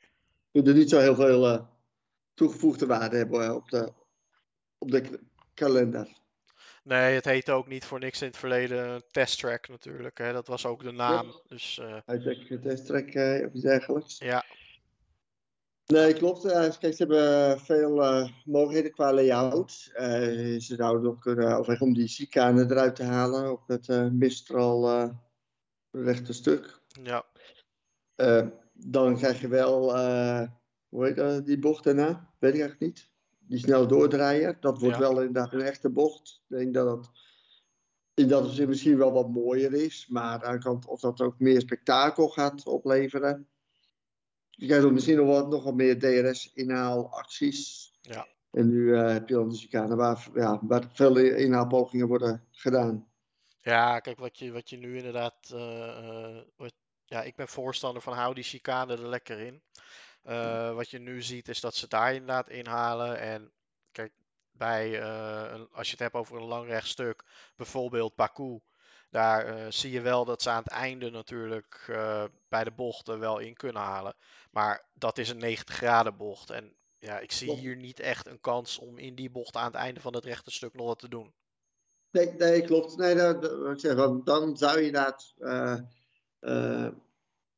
We 0.52 0.64
er 0.64 0.74
niet 0.74 0.90
zo 0.90 1.00
heel 1.00 1.16
veel 1.16 1.68
toegevoegde 2.34 2.86
waarde 2.86 3.18
hebben 3.18 3.56
op 3.56 3.70
de, 3.70 3.94
op 4.78 4.92
de 4.92 5.20
kalender. 5.54 6.20
Nee, 6.84 7.16
het 7.16 7.26
heette 7.26 7.52
ook 7.52 7.68
niet 7.68 7.86
voor 7.86 8.00
niks 8.00 8.22
in 8.22 8.28
het 8.28 8.38
verleden 8.38 9.04
testtrack 9.12 9.68
natuurlijk. 9.68 10.18
Hè? 10.18 10.34
Dat 10.34 10.48
was 10.48 10.66
ook 10.66 10.84
de 10.84 10.92
naam. 10.92 11.28
Ja. 11.28 11.40
Dus, 11.48 11.80
uh... 11.82 11.98
Uitdrukkelijke 12.06 12.60
testtrack 12.60 13.08
of 13.46 13.54
iets 13.54 13.64
dergelijks. 13.64 14.18
Ja. 14.18 14.46
Nee, 15.92 16.14
klopt. 16.14 16.46
Uh, 16.46 16.52
kijk, 16.52 16.96
ze 16.96 17.04
hebben 17.04 17.60
veel 17.60 18.04
uh, 18.04 18.30
mogelijkheden 18.46 18.92
qua 18.92 19.14
layout. 19.14 19.92
Uh, 19.94 20.60
ze 20.60 20.76
zouden 20.76 21.04
nog 21.04 21.20
kunnen 21.20 21.58
overwegen 21.58 21.86
om 21.86 21.94
die 21.94 22.08
chicanen 22.08 22.72
eruit 22.72 22.96
te 22.96 23.04
halen 23.04 23.52
op 23.52 23.68
het 23.68 24.14
Mistral 24.14 25.12
rechte 25.92 26.34
stuk. 26.34 26.82
Ja. 27.04 27.26
dan 28.74 29.18
krijg 29.18 29.42
je 29.42 29.48
wel, 29.48 29.92
hoe 30.90 31.06
heet 31.06 31.16
dat, 31.16 31.46
die 31.46 31.60
bocht 31.60 31.84
daarna? 31.84 32.34
Weet 32.40 32.54
ik 32.54 32.60
eigenlijk 32.60 32.80
niet. 32.80 33.10
Die 33.40 33.60
snel 33.60 33.88
doordraaien. 33.88 34.58
Dat 34.60 34.80
wordt 34.80 34.96
ja. 34.96 35.02
wel 35.02 35.18
inderdaad 35.18 35.54
een 35.54 35.62
echte 35.62 35.90
bocht. 35.90 36.42
Ik 36.50 36.58
denk 36.58 36.74
dat 36.74 36.98
het 36.98 37.10
in 38.14 38.28
dat 38.28 38.46
opzicht 38.46 38.68
misschien 38.68 38.98
wel 38.98 39.12
wat 39.12 39.30
mooier 39.30 39.74
is. 39.74 40.08
Maar 40.10 40.44
aan 40.44 40.56
de 40.56 40.64
kant 40.64 40.86
of 40.86 41.00
dat 41.00 41.22
ook 41.22 41.40
meer 41.40 41.62
spektakel 41.62 42.30
gaat 42.30 42.66
opleveren 42.66 43.51
je 44.62 44.68
krijgt 44.68 44.92
misschien 44.92 45.18
nog 45.18 45.28
wat, 45.28 45.50
nog 45.50 45.64
wat 45.64 45.74
meer 45.74 46.00
DRS-inhaalacties. 46.00 47.92
Ja. 48.02 48.28
En 48.52 48.68
nu 48.70 48.78
uh, 48.78 49.12
heb 49.12 49.28
je 49.28 49.34
dan 49.34 49.50
de 49.50 49.56
chicane 49.56 49.96
waar, 49.96 50.28
ja, 50.34 50.60
waar 50.62 50.90
veel 50.94 51.18
inhaalpogingen 51.18 52.08
worden 52.08 52.48
gedaan. 52.52 53.08
Ja, 53.62 54.00
kijk, 54.00 54.20
wat 54.20 54.38
je, 54.40 54.52
wat 54.52 54.70
je 54.70 54.78
nu 54.78 54.98
inderdaad. 54.98 55.52
Uh, 55.54 56.38
wat, 56.56 56.74
ja, 57.06 57.22
ik 57.22 57.36
ben 57.36 57.48
voorstander 57.48 58.02
van 58.02 58.14
hou 58.14 58.34
die 58.34 58.44
chicane 58.44 58.94
er 58.94 59.08
lekker 59.08 59.40
in. 59.40 59.62
Uh, 60.26 60.74
wat 60.76 60.90
je 60.90 61.00
nu 61.00 61.22
ziet 61.22 61.48
is 61.48 61.60
dat 61.60 61.76
ze 61.76 61.88
daar 61.88 62.14
inderdaad 62.14 62.50
inhalen. 62.50 63.20
En 63.20 63.52
kijk, 63.92 64.12
bij, 64.52 65.04
als 65.72 65.86
je 65.86 65.92
het 65.92 66.00
hebt 66.00 66.14
over 66.16 66.38
een 66.38 66.48
lang 66.48 66.68
rechtstuk, 66.68 67.24
bijvoorbeeld 67.56 68.16
Baku. 68.16 68.60
Daar 69.12 69.58
uh, 69.58 69.66
zie 69.70 69.92
je 69.92 70.02
wel 70.02 70.26
dat 70.26 70.42
ze 70.42 70.50
aan 70.50 70.64
het 70.64 70.72
einde 70.72 71.10
natuurlijk 71.10 71.88
uh, 71.90 72.24
bij 72.50 72.64
de 72.64 72.72
bochten 72.72 73.20
wel 73.20 73.40
in 73.40 73.54
kunnen 73.54 73.82
halen. 73.82 74.16
Maar 74.52 74.86
dat 74.94 75.18
is 75.18 75.30
een 75.30 75.38
90 75.38 75.76
graden 75.76 76.18
bocht. 76.18 76.50
En 76.50 76.76
ja, 76.98 77.20
ik 77.20 77.32
zie 77.32 77.52
hier 77.52 77.76
niet 77.76 78.00
echt 78.00 78.28
een 78.28 78.40
kans 78.40 78.80
om 78.80 78.98
in 78.98 79.16
die 79.16 79.30
bocht 79.30 79.56
aan 79.56 79.66
het 79.66 79.76
einde 79.76 80.00
van 80.00 80.16
het 80.16 80.26
rechte 80.26 80.52
stuk 80.52 80.74
nog 80.74 80.86
wat 80.86 81.00
te 81.00 81.10
doen. 81.10 81.34
Nee, 82.12 82.34
nee 82.38 82.62
klopt. 82.62 82.98
Nee, 82.98 83.16
dat, 83.16 83.42
dat, 83.42 83.72
ik 83.72 83.80
zeg, 83.80 83.96
dan 84.24 84.58
zou 84.58 84.80
je 84.80 84.86
inderdaad. 84.86 85.34
Uh, 85.40 86.88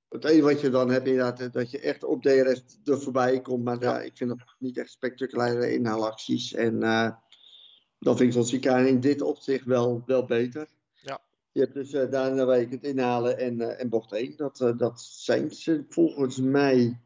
het 0.09 0.25
enige 0.25 0.41
wat 0.41 0.61
je 0.61 0.69
dan 0.69 0.89
hebt, 0.89 1.07
inderdaad, 1.07 1.53
dat 1.53 1.71
je 1.71 1.79
echt 1.79 2.03
op 2.03 2.21
DRS 2.21 2.63
er 2.83 3.01
voorbij 3.01 3.41
komt. 3.41 3.63
Maar 3.63 3.81
ja. 3.81 4.01
ik 4.01 4.17
vind 4.17 4.29
dat 4.29 4.55
niet 4.59 4.77
echt 4.77 4.91
spectaculaire 4.91 5.73
inhaalacties. 5.73 6.53
En 6.53 6.79
dan 7.99 8.17
vind 8.17 8.19
ik 8.19 8.31
zo'n 8.31 8.59
chicane 8.59 8.87
in 8.87 8.99
dit 8.99 9.21
opzicht 9.21 9.65
wel, 9.65 10.03
wel 10.05 10.25
beter. 10.25 10.67
Je 11.53 11.59
hebt 11.59 11.73
dus 11.73 11.93
uh, 11.93 12.11
daarna 12.11 12.45
waar 12.45 12.59
je 12.59 12.67
kunt 12.67 12.83
inhalen 12.83 13.37
en, 13.37 13.59
uh, 13.59 13.79
en 13.79 13.89
bocht 13.89 14.11
1. 14.11 14.35
Dat, 14.35 14.59
uh, 14.59 14.77
dat 14.77 15.01
zijn 15.01 15.51
ze 15.51 15.85
volgens 15.89 16.37
mij. 16.37 16.99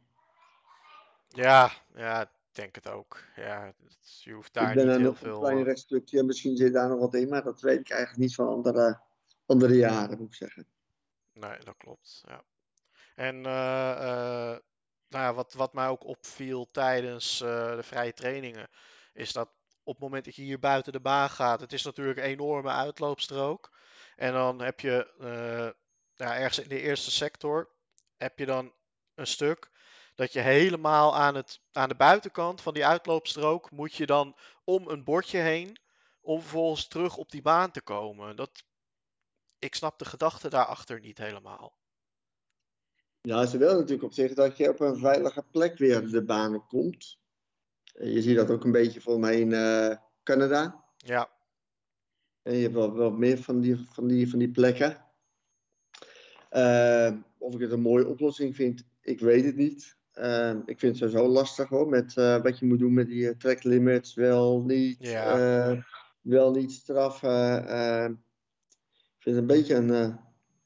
Ja, 1.27 1.71
ja, 1.95 2.21
ik 2.21 2.29
denk 2.51 2.75
het 2.75 2.89
ook. 2.89 3.23
Ja, 3.35 3.73
je 4.23 4.31
hoeft 4.31 4.53
daar 4.53 4.75
niet 4.75 4.85
heel 4.85 5.15
veel... 5.15 5.33
een 5.33 5.39
klein 5.39 5.63
rechtstukje, 5.63 6.23
misschien 6.23 6.57
zit 6.57 6.73
daar 6.73 6.89
nog 6.89 6.99
wat 6.99 7.13
in, 7.13 7.29
maar 7.29 7.43
dat 7.43 7.61
weet 7.61 7.79
ik 7.79 7.89
eigenlijk 7.89 8.19
niet 8.19 8.35
van 8.35 8.47
andere, 8.47 8.99
andere 9.45 9.75
jaren, 9.75 10.17
moet 10.17 10.27
ik 10.27 10.33
zeggen. 10.33 10.67
Nee, 11.33 11.57
dat 11.63 11.77
klopt, 11.77 12.23
ja. 12.27 12.43
En 13.15 13.41
nou 13.41 14.61
ja, 15.09 15.33
wat, 15.33 15.53
wat 15.53 15.73
mij 15.73 15.87
ook 15.87 16.03
opviel 16.03 16.67
tijdens 16.71 17.37
de 17.37 17.83
vrije 17.83 18.13
trainingen, 18.13 18.67
is 19.13 19.33
dat 19.33 19.49
op 19.83 19.93
het 19.93 20.03
moment 20.03 20.25
dat 20.25 20.35
je 20.35 20.41
hier 20.41 20.59
buiten 20.59 20.91
de 20.91 20.99
baan 20.99 21.29
gaat, 21.29 21.59
het 21.59 21.73
is 21.73 21.83
natuurlijk 21.83 22.17
een 22.17 22.23
enorme 22.23 22.69
uitloopstrook. 22.69 23.71
En 24.17 24.33
dan 24.33 24.61
heb 24.61 24.79
je 24.79 25.13
uh, 25.19 25.69
ja, 26.13 26.37
ergens 26.37 26.59
in 26.59 26.69
de 26.69 26.81
eerste 26.81 27.11
sector 27.11 27.69
heb 28.15 28.39
je 28.39 28.45
dan 28.45 28.73
een 29.15 29.27
stuk 29.27 29.71
dat 30.15 30.33
je 30.33 30.39
helemaal 30.39 31.15
aan, 31.15 31.35
het, 31.35 31.61
aan 31.71 31.89
de 31.89 31.95
buitenkant 31.95 32.61
van 32.61 32.73
die 32.73 32.85
uitloopstrook 32.85 33.71
moet 33.71 33.93
je 33.93 34.05
dan 34.05 34.35
om 34.63 34.87
een 34.87 35.03
bordje 35.03 35.37
heen 35.37 35.77
om 36.21 36.41
vervolgens 36.41 36.87
terug 36.87 37.17
op 37.17 37.31
die 37.31 37.41
baan 37.41 37.71
te 37.71 37.81
komen. 37.81 38.35
Dat, 38.35 38.63
ik 39.59 39.75
snap 39.75 39.99
de 39.99 40.05
gedachte 40.05 40.49
daarachter 40.49 40.99
niet 40.99 41.17
helemaal. 41.17 41.77
Ja, 43.21 43.45
ze 43.45 43.57
willen 43.57 43.75
natuurlijk 43.75 44.03
op 44.03 44.13
zich 44.13 44.33
dat 44.33 44.57
je 44.57 44.69
op 44.69 44.79
een 44.79 44.97
veilige 44.97 45.43
plek 45.51 45.77
weer 45.77 46.09
de 46.09 46.23
banen 46.23 46.65
komt. 46.67 47.17
Je 47.83 48.21
ziet 48.21 48.35
dat 48.35 48.49
ook 48.49 48.63
een 48.63 48.71
beetje 48.71 49.01
voor 49.01 49.19
mij 49.19 49.39
in 49.39 49.51
uh, 49.51 49.95
Canada. 50.23 50.85
Ja. 50.97 51.36
En 52.47 52.55
je 52.55 52.61
hebt 52.61 52.73
wel, 52.73 52.95
wel 52.95 53.11
meer 53.11 53.37
van 53.37 53.61
die, 53.61 53.77
van 53.77 54.07
die, 54.07 54.29
van 54.29 54.39
die 54.39 54.51
plekken. 54.51 55.05
Uh, 56.51 57.11
of 57.37 57.53
ik 57.53 57.61
het 57.61 57.71
een 57.71 57.81
mooie 57.81 58.07
oplossing 58.07 58.55
vind, 58.55 58.83
ik 59.01 59.19
weet 59.19 59.45
het 59.45 59.55
niet. 59.55 59.97
Uh, 60.13 60.55
ik 60.65 60.79
vind 60.79 60.81
het 60.81 60.97
sowieso 60.97 61.27
lastig 61.27 61.69
hoor, 61.69 61.89
met 61.89 62.15
uh, 62.15 62.41
wat 62.41 62.59
je 62.59 62.65
moet 62.65 62.79
doen 62.79 62.93
met 62.93 63.07
die 63.07 63.37
track 63.37 63.63
limits. 63.63 64.13
Wel 64.13 64.61
niet, 64.61 64.97
ja. 64.99 65.83
wel 66.21 66.51
niet 66.51 66.71
straffen. 66.71 67.57
ik 68.93 69.19
vind 69.19 69.35
het 69.35 69.37
een 69.37 69.47
beetje 69.47 69.75
een, 69.75 69.89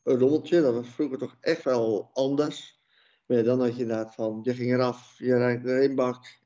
een 0.04 0.18
rommeltje. 0.18 0.62
Dat 0.62 0.74
was 0.74 0.90
vroeger 0.90 1.18
toch 1.18 1.38
echt 1.40 1.64
wel 1.64 2.10
anders. 2.14 2.82
Maar 3.26 3.44
dan 3.44 3.60
had 3.60 3.76
je 3.76 3.82
inderdaad 3.82 4.16
van, 4.16 4.40
je 4.44 4.54
ging 4.54 4.74
eraf, 4.74 5.16
je 5.18 5.38
rijdt 5.38 5.68
er 5.68 5.94
bak. 5.94 6.40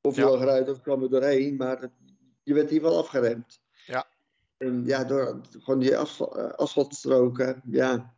Of 0.00 0.16
je 0.16 0.22
ja. 0.22 0.30
lag 0.30 0.40
eruit 0.40 0.68
of 0.68 0.80
kwam 0.80 1.02
er 1.02 1.10
doorheen, 1.10 1.56
maar 1.56 1.90
je 2.42 2.54
werd 2.54 2.70
hier 2.70 2.82
wel 2.82 2.98
afgeremd. 2.98 3.62
Ja. 3.86 4.10
En 4.62 4.82
ja, 4.84 5.04
door 5.04 5.40
gewoon 5.50 5.80
die 5.80 5.94
eh, 5.94 6.50
asfaltstroken, 6.50 7.62
ja, 7.70 8.14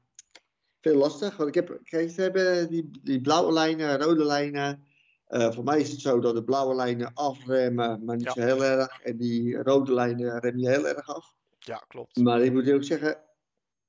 veel 0.81 0.97
lastig. 0.97 1.37
Want 1.37 1.49
ik 1.49 1.55
heb, 1.55 1.81
kijk, 1.83 2.11
ze 2.11 2.21
hebben 2.21 2.69
die, 2.69 2.91
die 3.03 3.21
blauwe 3.21 3.53
lijnen, 3.53 3.99
rode 3.99 4.25
lijnen. 4.25 4.85
Uh, 5.29 5.53
voor 5.53 5.65
mij 5.65 5.81
is 5.81 5.91
het 5.91 6.01
zo 6.01 6.21
dat 6.21 6.35
de 6.35 6.45
blauwe 6.45 6.75
lijnen 6.75 7.15
afremmen, 7.15 8.05
maar 8.05 8.17
niet 8.17 8.25
ja. 8.25 8.33
zo 8.33 8.41
heel 8.41 8.65
erg. 8.65 9.01
En 9.03 9.17
die 9.17 9.63
rode 9.63 9.93
lijnen 9.95 10.41
rem 10.41 10.59
je 10.59 10.69
heel 10.69 10.89
erg 10.89 11.09
af. 11.09 11.35
Ja, 11.59 11.85
klopt. 11.89 12.17
Maar 12.17 12.43
ik 12.43 12.53
moet 12.53 12.73
ook 12.73 12.85
zeggen, 12.85 13.21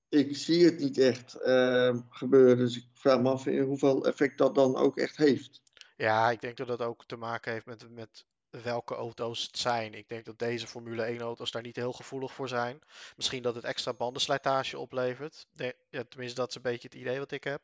ik 0.10 0.38
zie 0.38 0.66
het 0.66 0.80
niet 0.80 0.98
echt 0.98 1.38
uh, 1.46 1.98
gebeuren. 2.10 2.58
Dus 2.58 2.78
ik 2.78 2.86
vraag 2.94 3.22
me 3.22 3.30
af 3.30 3.46
in 3.46 3.64
hoeveel 3.64 4.06
effect 4.06 4.38
dat 4.38 4.56
dan 4.56 4.76
ook 4.76 4.98
echt 4.98 5.18
heeft. 5.18 5.62
Ja, 5.98 6.32
ik 6.32 6.42
denk 6.42 6.58
dat 6.58 6.68
dat 6.68 6.82
ook 6.82 7.06
te 7.06 7.16
maken 7.16 7.52
heeft 7.52 7.66
met, 7.66 7.90
met 7.90 8.26
welke 8.64 8.96
auto's 8.96 9.44
het 9.44 9.58
zijn. 9.58 9.94
Ik 9.94 10.10
denk 10.10 10.26
dat 10.26 10.40
deze 10.40 10.68
Formule 10.68 11.04
1 11.04 11.20
auto's 11.20 11.52
daar 11.52 11.62
niet 11.62 11.76
heel 11.76 11.94
gevoelig 11.94 12.34
voor 12.34 12.48
zijn. 12.48 12.80
Misschien 13.16 13.44
dat 13.44 13.56
het 13.56 13.64
extra 13.64 13.94
bandenslijtage 13.94 14.80
oplevert. 14.80 15.48
De, 15.52 15.76
ja, 15.90 16.04
tenminste, 16.10 16.40
dat 16.40 16.50
is 16.50 16.56
een 16.56 16.62
beetje 16.62 16.88
het 16.88 16.98
idee 16.98 17.20
wat 17.20 17.32
ik 17.32 17.44
heb. 17.44 17.62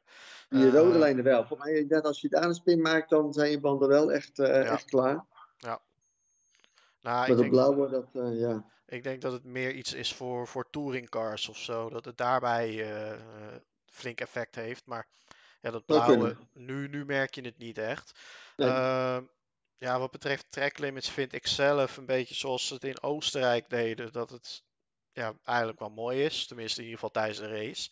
Die 0.49 0.65
uh, 0.65 0.73
rode 0.73 0.97
lijnen 0.97 1.23
wel. 1.23 1.45
Voor 1.45 1.57
mij, 1.57 1.85
net 1.89 2.05
als 2.05 2.21
je 2.21 2.29
daar 2.29 2.43
een 2.43 2.53
spin 2.53 2.81
maakt, 2.81 3.09
dan 3.09 3.33
zijn 3.33 3.51
je 3.51 3.59
banden 3.59 3.87
wel 3.87 4.11
echt, 4.11 4.39
uh, 4.39 4.47
ja. 4.47 4.63
echt 4.63 4.85
klaar. 4.85 5.25
Ja. 5.57 5.81
Nou, 7.01 7.27
maar 7.27 7.43
de 7.43 7.49
blauwe, 7.49 7.89
dat, 7.89 8.09
uh, 8.13 8.39
ja. 8.39 8.65
Ik 8.85 9.03
denk 9.03 9.21
dat 9.21 9.31
het 9.31 9.43
meer 9.43 9.71
iets 9.71 9.93
is 9.93 10.13
voor, 10.13 10.47
voor 10.47 10.69
touringcars 10.69 11.49
of 11.49 11.57
zo. 11.57 11.89
Dat 11.89 12.05
het 12.05 12.17
daarbij 12.17 12.85
flink 13.85 14.21
effect 14.21 14.55
heeft. 14.55 14.85
Maar 14.85 15.07
ja, 15.61 15.71
dat 15.71 15.85
blauwe, 15.85 16.35
nu, 16.53 16.87
nu 16.87 17.05
merk 17.05 17.35
je 17.35 17.41
het 17.41 17.57
niet 17.57 17.77
echt. 17.77 18.19
Nee. 18.55 18.69
Ja, 19.81 19.99
wat 19.99 20.11
betreft 20.11 20.51
track 20.51 20.77
limits 20.77 21.09
vind 21.09 21.33
ik 21.33 21.47
zelf 21.47 21.97
een 21.97 22.05
beetje 22.05 22.35
zoals 22.35 22.67
ze 22.67 22.73
het 22.73 22.83
in 22.83 23.01
Oostenrijk 23.01 23.69
deden. 23.69 24.11
Dat 24.11 24.29
het 24.29 24.63
ja, 25.11 25.33
eigenlijk 25.43 25.79
wel 25.79 25.89
mooi 25.89 26.23
is. 26.23 26.47
Tenminste, 26.47 26.79
in 26.79 26.85
ieder 26.85 26.99
geval 26.99 27.21
tijdens 27.21 27.39
de 27.39 27.47
race. 27.47 27.89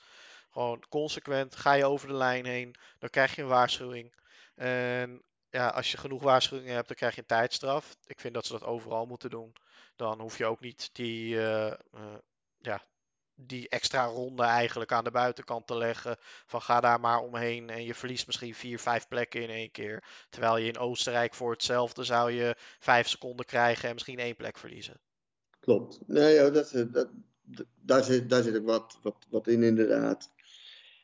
Gewoon 0.49 0.83
consequent 0.89 1.55
ga 1.55 1.73
je 1.73 1.85
over 1.85 2.07
de 2.07 2.13
lijn 2.13 2.45
heen. 2.45 2.75
Dan 2.99 3.09
krijg 3.09 3.35
je 3.35 3.41
een 3.41 3.47
waarschuwing. 3.47 4.13
En 4.55 5.23
ja, 5.49 5.67
als 5.67 5.91
je 5.91 5.97
genoeg 5.97 6.21
waarschuwingen 6.21 6.73
hebt, 6.73 6.87
dan 6.87 6.97
krijg 6.97 7.15
je 7.15 7.21
een 7.21 7.27
tijdstraf. 7.27 7.95
Ik 8.05 8.19
vind 8.19 8.33
dat 8.33 8.45
ze 8.45 8.51
dat 8.51 8.63
overal 8.63 9.05
moeten 9.05 9.29
doen. 9.29 9.53
Dan 9.95 10.19
hoef 10.19 10.37
je 10.37 10.45
ook 10.45 10.59
niet 10.59 10.89
die, 10.93 11.35
uh, 11.35 11.73
ja, 12.57 12.81
die 13.41 13.69
extra 13.69 14.05
ronde 14.05 14.43
eigenlijk 14.43 14.91
aan 14.91 15.03
de 15.03 15.11
buitenkant 15.11 15.67
te 15.67 15.77
leggen. 15.77 16.17
Van 16.45 16.61
ga 16.61 16.79
daar 16.79 16.99
maar 16.99 17.19
omheen 17.19 17.69
en 17.69 17.83
je 17.83 17.95
verliest 17.95 18.27
misschien 18.27 18.55
vier, 18.55 18.79
vijf 18.79 19.07
plekken 19.07 19.41
in 19.41 19.49
één 19.49 19.71
keer. 19.71 20.03
Terwijl 20.29 20.57
je 20.57 20.67
in 20.67 20.77
Oostenrijk 20.77 21.33
voor 21.33 21.51
hetzelfde 21.51 22.03
zou 22.03 22.31
je 22.31 22.55
vijf 22.79 23.07
seconden 23.07 23.45
krijgen 23.45 23.87
en 23.87 23.93
misschien 23.93 24.19
één 24.19 24.35
plek 24.35 24.57
verliezen. 24.57 24.99
Klopt. 25.59 25.99
Nee, 26.07 26.51
dat, 26.51 26.85
dat, 26.91 27.09
daar, 27.75 28.03
zit, 28.03 28.29
daar 28.29 28.43
zit 28.43 28.57
ook 28.57 28.65
wat, 28.65 28.99
wat, 29.01 29.25
wat 29.29 29.47
in 29.47 29.63
inderdaad. 29.63 30.31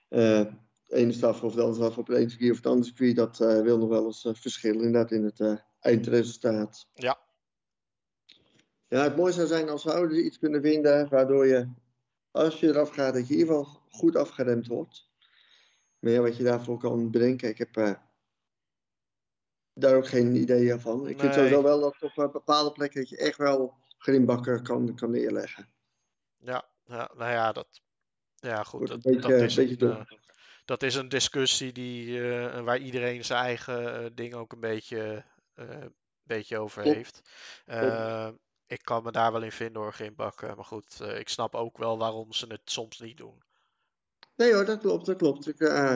Uh, 0.10 0.46
ene 0.88 1.14
staf 1.14 1.44
of 1.44 1.54
de 1.54 1.62
andere 1.62 1.84
staf 1.84 1.98
op 1.98 2.08
het 2.08 2.18
ene 2.18 2.30
circuit 2.30 2.52
of 2.52 2.58
het 2.58 2.66
andere 2.66 2.88
circuit, 2.88 3.16
dat 3.16 3.40
uh, 3.40 3.62
wil 3.62 3.78
nog 3.78 3.90
wel 3.90 4.06
eens 4.06 4.26
uh, 4.26 4.34
verschillen 4.34 4.84
inderdaad 4.84 5.12
in 5.12 5.24
het 5.24 5.64
eindresultaat. 5.80 6.88
Ja. 6.94 7.24
Ja, 8.88 9.04
het 9.04 9.16
mooiste 9.16 9.48
zou 9.48 9.48
zijn 9.48 9.70
als 9.70 9.84
we 9.84 10.24
iets 10.24 10.40
kunnen 10.40 10.62
vinden 10.62 11.10
waardoor 11.10 11.48
je 11.48 11.68
als 12.36 12.60
je 12.60 12.68
eraf 12.68 12.90
gaat, 12.90 13.14
dat 13.14 13.28
je 13.28 13.34
in 13.34 13.40
ieder 13.40 13.56
geval 13.56 13.82
goed 13.90 14.16
afgeremd 14.16 14.68
wordt. 14.68 15.10
Maar 16.00 16.12
ja, 16.12 16.22
wat 16.22 16.38
je 16.38 16.44
daarvoor 16.44 16.78
kan 16.78 17.12
bedenken, 17.12 17.50
ik 17.50 17.58
heb 17.58 17.78
eh, 17.78 17.94
daar 19.74 19.96
ook 19.96 20.08
geen 20.08 20.36
idee 20.36 20.80
van. 20.80 21.08
Ik 21.08 21.20
vind 21.20 21.34
sowieso 21.34 21.64
wel 21.64 21.80
dat 21.80 22.02
op 22.02 22.18
eh, 22.18 22.32
bepaalde 22.32 22.72
plekken 22.72 23.00
dat 23.00 23.10
je 23.10 23.18
echt 23.18 23.38
wel 23.38 23.74
grimbakken 23.98 24.64
kan, 24.64 24.96
kan 24.96 25.12
neerleggen. 25.12 25.70
Ja, 26.38 26.70
ja, 26.86 27.12
nou 27.16 27.32
ja, 27.32 27.52
dat, 27.52 27.82
ja, 28.36 28.64
goed, 28.64 28.88
dat, 28.88 29.02
beetje, 29.02 29.20
dat 29.20 29.42
is 29.42 29.58
een 29.58 29.80
eh, 29.80 30.02
dat 30.66 30.84
is 30.84 30.96
een 30.96 31.10
discussie 31.10 31.72
die, 31.72 32.22
waar 32.64 32.78
iedereen 32.78 33.26
zijn 33.26 33.44
eigen 33.44 34.16
ding 34.16 34.34
ook 34.34 34.52
een 34.52 34.60
beetje, 34.60 35.26
beetje 36.24 36.58
over 36.58 36.84
heeft. 36.84 37.22
Ik 38.68 38.82
kan 38.84 39.04
me 39.04 39.12
daar 39.12 39.32
wel 39.32 39.44
in 39.44 39.52
vinden 39.52 39.82
hoor, 39.82 39.94
grimbakken. 39.94 40.56
Maar 40.56 40.66
goed, 40.66 41.02
eh, 41.02 41.20
ik 41.20 41.30
snap 41.30 41.56
ook 41.56 41.78
wel 41.78 41.98
waarom 41.98 42.34
ze 42.34 42.46
het 42.48 42.62
soms 42.64 43.00
niet 43.00 43.18
doen. 43.18 43.44
Nee 44.36 44.54
hoor, 44.54 44.66
dat 44.66 44.80
klopt, 44.80 45.06
dat 45.06 45.18
klopt. 45.18 45.48
Ik, 45.48 45.60
eh, 45.60 45.94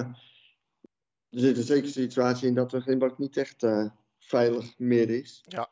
er 1.30 1.40
zit 1.40 1.58
een 1.58 1.64
zeker 1.64 1.90
situatie 1.90 2.48
in 2.48 2.56
dat 2.56 2.70
de 2.70 2.82
grimbak 2.82 3.18
niet 3.18 3.38
echt 3.38 3.64
eh, 3.64 3.86
veilig 4.18 4.78
meer 4.78 5.10
is. 5.10 5.44
Ja. 5.48 5.70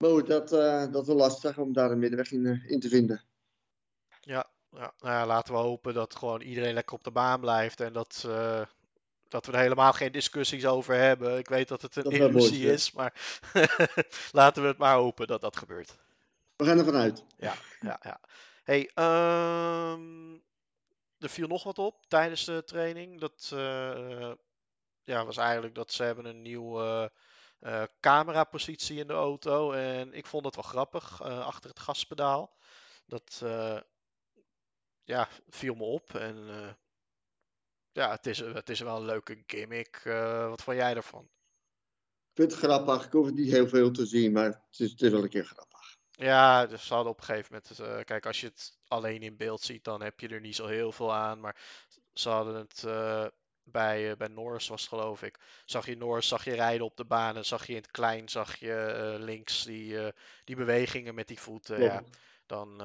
Maar 0.00 0.10
goed, 0.10 0.26
dat, 0.26 0.52
eh, 0.52 0.92
dat 0.92 1.02
is 1.02 1.06
wel 1.06 1.16
lastig 1.16 1.58
om 1.58 1.72
daar 1.72 1.90
een 1.90 1.98
middenweg 1.98 2.30
in, 2.30 2.46
eh, 2.46 2.70
in 2.70 2.80
te 2.80 2.88
vinden. 2.88 3.22
Ja, 4.20 4.50
ja, 4.70 4.94
nou 4.98 5.14
ja, 5.14 5.26
laten 5.26 5.54
we 5.54 5.60
hopen 5.60 5.94
dat 5.94 6.16
gewoon 6.16 6.40
iedereen 6.40 6.74
lekker 6.74 6.94
op 6.94 7.04
de 7.04 7.10
baan 7.10 7.40
blijft 7.40 7.80
en 7.80 7.92
dat, 7.92 8.24
eh, 8.26 8.62
dat 9.30 9.46
we 9.46 9.52
er 9.52 9.58
helemaal 9.58 9.92
geen 9.92 10.12
discussies 10.12 10.66
over 10.66 10.94
hebben. 10.94 11.38
Ik 11.38 11.48
weet 11.48 11.68
dat 11.68 11.82
het 11.82 11.96
een 11.96 12.02
Dat 12.02 12.12
mooi 12.12 12.24
illusie 12.24 12.72
is, 12.72 12.92
maar 12.92 13.14
laten 14.32 14.62
we 14.62 14.68
het 14.68 14.78
maar 14.78 14.94
hopen 14.94 15.26
dat 15.26 15.40
dat 15.40 15.56
gebeurt. 15.56 15.96
We 16.56 16.64
gaan 16.64 16.78
ervan 16.78 16.96
uit. 16.96 17.24
Ja, 17.36 17.54
ja, 17.80 18.00
ja. 18.02 18.20
Hey, 18.62 18.90
ehm, 18.94 20.34
er 21.18 21.28
viel 21.28 21.48
nog 21.48 21.62
wat 21.62 21.78
op 21.78 22.06
tijdens 22.08 22.44
de 22.44 22.64
training. 22.64 23.20
Dat 23.20 23.50
eh, 23.54 24.32
ja, 25.02 25.24
was 25.24 25.36
eigenlijk 25.36 25.74
dat 25.74 25.92
ze 25.92 26.02
hebben 26.02 26.24
een 26.24 26.42
nieuwe 26.42 27.12
eh, 27.60 27.82
camerapositie 28.00 28.98
in 28.98 29.06
de 29.06 29.12
auto. 29.12 29.72
En 29.72 30.14
ik 30.14 30.26
vond 30.26 30.44
het 30.44 30.54
wel 30.54 30.64
grappig, 30.64 31.20
eh, 31.20 31.46
achter 31.46 31.70
het 31.70 31.78
gaspedaal. 31.78 32.56
Dat 33.06 33.42
ja, 35.04 35.28
viel 35.48 35.74
me 35.74 35.84
op. 35.84 36.14
En 36.14 36.48
ja, 37.92 38.10
het 38.10 38.26
is, 38.26 38.38
het 38.38 38.68
is 38.68 38.80
wel 38.80 38.96
een 38.96 39.04
leuke 39.04 39.42
gimmick. 39.46 40.00
Eh, 40.04 40.48
wat 40.48 40.62
vond 40.62 40.76
jij 40.76 40.94
ervan? 40.94 41.22
Ik 41.22 42.36
vind 42.36 42.50
het 42.50 42.60
grappig. 42.60 43.04
Ik 43.04 43.12
hoef 43.12 43.26
het 43.26 43.34
niet 43.34 43.50
heel 43.50 43.68
veel 43.68 43.90
te 43.90 44.06
zien, 44.06 44.32
maar 44.32 44.44
het 44.44 44.78
is, 44.78 44.90
het 44.90 45.02
is 45.02 45.10
wel 45.10 45.22
een 45.22 45.28
keer 45.28 45.44
grappig. 45.44 45.96
Ja, 46.10 46.66
dus 46.66 46.86
ze 46.86 46.94
hadden 46.94 47.12
op 47.12 47.18
een 47.18 47.24
gegeven 47.24 47.52
moment. 47.52 47.78
eh, 47.78 48.04
kijk, 48.04 48.26
als 48.26 48.40
je 48.40 48.46
het 48.46 48.78
alleen 48.88 49.22
in 49.22 49.36
beeld 49.36 49.60
ziet, 49.60 49.84
dan 49.84 50.02
heb 50.02 50.20
je 50.20 50.28
er 50.28 50.40
niet 50.40 50.56
zo 50.56 50.66
heel 50.66 50.92
veel 50.92 51.14
aan. 51.14 51.40
Maar 51.40 51.56
ze 52.12 52.28
hadden 52.28 52.54
het 52.54 52.84
eh, 52.84 53.26
bij, 53.62 54.16
bij 54.16 54.28
Norris, 54.28 54.68
was 54.68 54.80
het 54.80 54.90
geloof 54.90 55.22
ik. 55.22 55.38
Zag 55.64 55.86
je 55.86 55.96
Norris, 55.96 56.28
zag 56.28 56.44
je 56.44 56.54
rijden 56.54 56.86
op 56.86 56.96
de 56.96 57.04
baan. 57.04 57.36
En 57.36 57.44
zag 57.44 57.66
je 57.66 57.72
in 57.72 57.82
het 57.82 57.90
klein, 57.90 58.28
zag 58.28 58.56
je 58.56 59.16
links 59.18 59.64
die, 59.64 60.12
die 60.44 60.56
bewegingen 60.56 61.14
met 61.14 61.28
die 61.28 61.40
voeten. 61.40 61.82
Ja, 61.82 62.02
dan, 62.46 62.82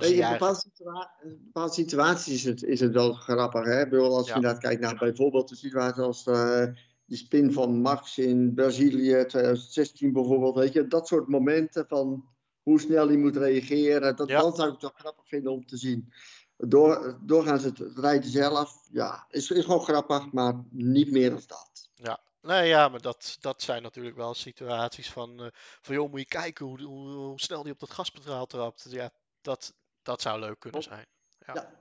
je 0.00 0.14
in 0.14 0.30
bepaalde, 0.30 0.58
situa- 0.58 1.10
bepaalde 1.22 1.72
situaties 1.72 2.34
is 2.34 2.44
het, 2.44 2.62
is 2.62 2.80
het 2.80 2.92
wel 2.92 3.12
grappig. 3.12 3.64
Hè? 3.64 3.88
Bedoel, 3.88 4.16
als 4.16 4.28
je 4.28 4.34
inderdaad 4.34 4.60
kijkt 4.60 4.80
naar 4.80 4.96
bijvoorbeeld 4.98 5.48
de 5.48 5.56
situatie 5.56 6.02
als 6.02 6.26
eh 6.26 6.64
die 7.12 7.20
spin 7.20 7.52
van 7.52 7.80
Max 7.80 8.18
in 8.18 8.54
Brazilië 8.54 9.24
2016 9.26 10.12
bijvoorbeeld. 10.12 10.54
Weet 10.54 10.72
je, 10.72 10.86
dat 10.86 11.06
soort 11.08 11.28
momenten 11.28 11.86
van 11.88 12.28
hoe 12.62 12.80
snel 12.80 13.06
hij 13.06 13.16
moet 13.16 13.36
reageren. 13.36 14.16
Dat, 14.16 14.28
Ja. 14.28 14.40
Dan 14.40 14.54
zou 14.54 14.72
ik 14.72 14.80
wel 14.80 14.92
grappig 14.94 15.28
vinden 15.28 15.52
om 15.52 15.66
te 15.66 15.76
zien. 15.76 16.12
Door, 16.56 17.18
doorgaans 17.22 17.62
het 17.62 17.78
rijden 17.94 18.30
zelf, 18.30 18.88
ja, 18.90 19.26
is, 19.28 19.50
is 19.50 19.64
gewoon 19.64 19.80
grappig, 19.80 20.32
maar 20.32 20.64
niet 20.70 21.10
meer 21.10 21.30
dan 21.30 21.42
dat. 21.46 21.90
Ja, 21.94 22.20
nee, 22.40 22.68
ja, 22.68 22.88
maar 22.88 23.00
dat, 23.00 23.36
dat 23.40 23.62
zijn 23.62 23.82
natuurlijk 23.82 24.16
wel 24.16 24.34
situaties 24.34 25.10
van, 25.10 25.40
eh, 25.42 25.46
van 25.80 25.94
joh, 25.94 26.10
moet 26.10 26.20
je 26.20 26.26
kijken 26.26 26.66
hoe, 26.66 26.82
hoe, 26.82 27.08
hoe 27.08 27.40
snel 27.40 27.62
die 27.62 27.72
op 27.72 27.80
dat 27.80 27.90
gaspedaal 27.90 28.46
trapt. 28.46 28.86
Ja, 28.88 29.10
dat, 29.40 29.74
dat 30.02 30.22
zou 30.22 30.40
leuk 30.40 30.60
kunnen 30.60 30.82
zijn. 30.82 31.06
Ja. 31.46 31.72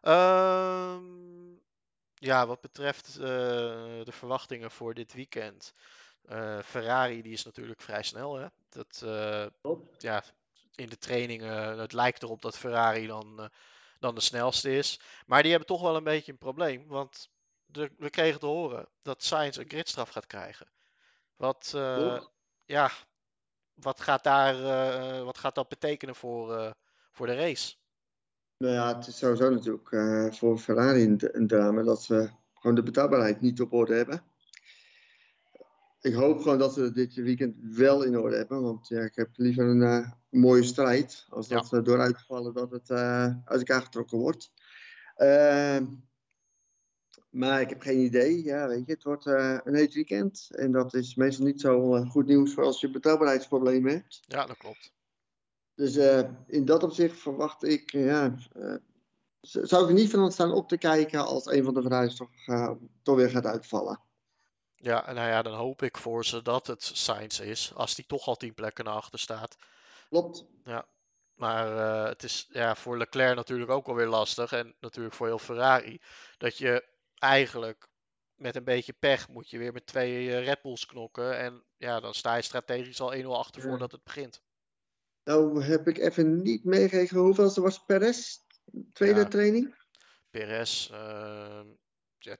Ehm, 0.00 1.54
ja, 2.14 2.46
wat 2.46 2.60
betreft 2.60 3.08
eh, 3.16 3.24
de 4.04 4.12
verwachtingen 4.12 4.70
voor 4.70 4.94
dit 4.94 5.12
weekend. 5.12 5.74
eh, 6.22 6.58
Ferrari 6.62 7.22
die 7.22 7.32
is 7.32 7.44
natuurlijk 7.44 7.80
vrij 7.80 8.02
snel. 8.02 8.34
Hè? 8.34 8.46
Dat, 8.68 9.02
eh, 9.04 9.46
ja, 9.98 10.22
in 10.74 10.88
de 10.88 10.98
trainingen, 10.98 11.78
het 11.78 11.92
lijkt 11.92 12.22
erop 12.22 12.42
dat 12.42 12.58
Ferrari 12.58 13.06
dan, 13.06 13.50
dan 13.98 14.14
de 14.14 14.20
snelste 14.20 14.76
is. 14.76 15.00
Maar 15.26 15.40
die 15.42 15.50
hebben 15.50 15.68
toch 15.68 15.82
wel 15.82 15.96
een 15.96 16.04
beetje 16.04 16.32
een 16.32 16.38
probleem. 16.38 16.86
Want 16.86 17.30
de, 17.66 17.90
we 17.98 18.10
kregen 18.10 18.40
te 18.40 18.46
horen 18.46 18.88
dat 19.02 19.22
Sainz 19.24 19.56
een 19.56 19.68
gridstraf 19.68 20.08
gaat 20.10 20.26
krijgen. 20.26 20.70
Wat, 21.36 21.70
ja, 22.64 22.90
wat, 23.80 24.00
gaat 24.00 24.24
daar, 24.24 24.54
eh, 24.54 25.24
wat 25.24 25.38
gaat 25.38 25.54
dat 25.54 25.68
betekenen 25.68 26.14
voor, 26.14 26.54
eh, 26.56 26.70
voor 27.12 27.26
de 27.26 27.34
race? 27.34 27.76
Nou 28.56 28.74
ja, 28.74 28.96
het 28.96 29.06
is 29.06 29.18
sowieso 29.18 29.50
natuurlijk 29.50 29.92
eh, 29.92 30.32
voor 30.32 30.58
Ferrari 30.58 31.02
een, 31.04 31.20
een 31.32 31.46
drama 31.46 31.82
dat 31.82 32.02
ze 32.02 32.30
gewoon 32.54 32.76
de 32.76 32.82
betaalbaarheid 32.82 33.40
niet 33.40 33.60
op 33.60 33.72
orde 33.72 33.94
hebben. 33.94 34.22
Ik 36.00 36.14
hoop 36.14 36.40
gewoon 36.40 36.58
dat 36.58 36.74
we 36.74 36.92
dit 36.92 37.14
weekend 37.14 37.56
wel 37.76 38.02
in 38.02 38.18
orde 38.18 38.36
hebben, 38.36 38.62
want 38.62 38.88
ja, 38.88 39.00
ik 39.00 39.14
heb 39.14 39.28
liever 39.32 39.64
een 39.64 40.14
mooie 40.28 40.62
strijd 40.62 41.26
als 41.28 41.48
Ja. 41.48 41.56
dat 41.56 41.68
we 41.70 41.82
door 41.82 42.00
uitvallen 42.00 42.54
dat 42.54 42.70
het 42.70 42.90
uit 42.90 43.58
elkaar 43.58 43.82
getrokken 43.82 44.18
wordt. 44.18 44.52
Maar 47.30 47.60
ik 47.60 47.68
heb 47.68 47.80
geen 47.80 47.98
idee. 47.98 48.44
Ja, 48.44 48.68
weet 48.68 48.86
je, 48.86 48.92
het 48.92 49.02
wordt 49.02 49.26
eh, 49.26 49.58
een 49.64 49.74
heet 49.74 49.94
weekend 49.94 50.48
en 50.50 50.72
dat 50.72 50.94
is 50.94 51.14
meestal 51.14 51.44
niet 51.44 51.60
zo 51.60 51.94
eh, 51.94 52.10
goed 52.10 52.26
nieuws 52.26 52.54
voor 52.54 52.64
als 52.64 52.80
je 52.80 52.90
betaalbaarheidsproblemen 52.90 53.92
hebt. 53.92 54.20
Ja, 54.26 54.46
dat 54.46 54.56
klopt. 54.56 54.92
Dus 55.74 55.96
eh, 55.96 56.30
in 56.46 56.64
dat 56.64 56.82
opzicht 56.82 57.18
verwacht 57.18 57.64
ik, 57.64 57.90
ja, 57.92 58.34
zou 59.40 59.82
ik 59.82 59.88
er 59.88 59.94
niet 59.94 60.10
van 60.10 60.32
staan 60.32 60.52
op 60.52 60.68
te 60.68 60.78
kijken 60.78 61.26
als 61.26 61.46
een 61.46 61.64
van 61.64 61.74
de 61.74 61.82
Ferraris 61.82 62.16
toch, 62.16 62.30
toch 63.02 63.16
weer 63.16 63.30
gaat 63.30 63.46
uitvallen. 63.46 64.00
Ja, 64.74 65.06
en 65.06 65.14
nou 65.14 65.28
ja, 65.28 65.42
dan 65.42 65.54
hoop 65.54 65.82
ik 65.82 65.96
voor 65.96 66.24
ze 66.24 66.42
dat 66.42 66.66
het 66.66 66.82
Sainz 66.82 67.40
is. 67.40 67.72
Als 67.74 67.94
die 67.94 68.06
toch 68.06 68.26
al 68.26 68.36
tien 68.36 68.54
plekken 68.54 68.84
naar 68.84 68.94
achter 68.94 69.18
staat. 69.18 69.56
Klopt. 70.08 70.46
Maar 71.38 71.76
eh, 71.76 72.08
het 72.08 72.22
is 72.22 72.46
ja, 72.50 72.74
voor 72.74 72.98
Leclerc 72.98 73.36
natuurlijk 73.36 73.70
ook 73.70 73.86
wel 73.86 73.94
weer 73.94 74.06
lastig. 74.06 74.52
En 74.52 74.74
natuurlijk 74.80 75.14
voor 75.14 75.26
heel 75.26 75.38
Ferrari. 75.38 76.00
Dat 76.38 76.58
je 76.58 76.84
eigenlijk 77.18 77.88
met 78.34 78.56
een 78.56 78.64
beetje 78.64 78.92
pech 78.92 79.28
moet 79.28 79.50
je 79.50 79.58
weer 79.58 79.72
met 79.72 79.86
twee 79.86 80.28
eh, 80.30 80.44
Red 80.44 80.62
Bulls 80.62 80.86
knokken. 80.86 81.38
En 81.38 81.64
ja, 81.76 82.00
dan 82.00 82.14
sta 82.14 82.34
je 82.36 82.42
strategisch 82.42 83.00
al 83.00 83.14
1-0 83.14 83.26
achter 83.26 83.62
Ja. 83.62 83.68
voordat 83.68 83.92
het 83.92 84.02
begint. 84.04 84.42
Nou 85.24 85.62
heb 85.62 85.88
ik 85.88 85.98
even 85.98 86.42
niet 86.42 86.64
meegekregen 86.64 87.18
hoeveelste 87.18 87.60
was 87.60 87.84
Perez? 87.84 88.36
Tweede 88.92 89.20
Ja. 89.20 89.28
training? 89.28 89.74
Perez, 90.30 90.90
eh, 90.90 91.60
ja, 92.18 92.36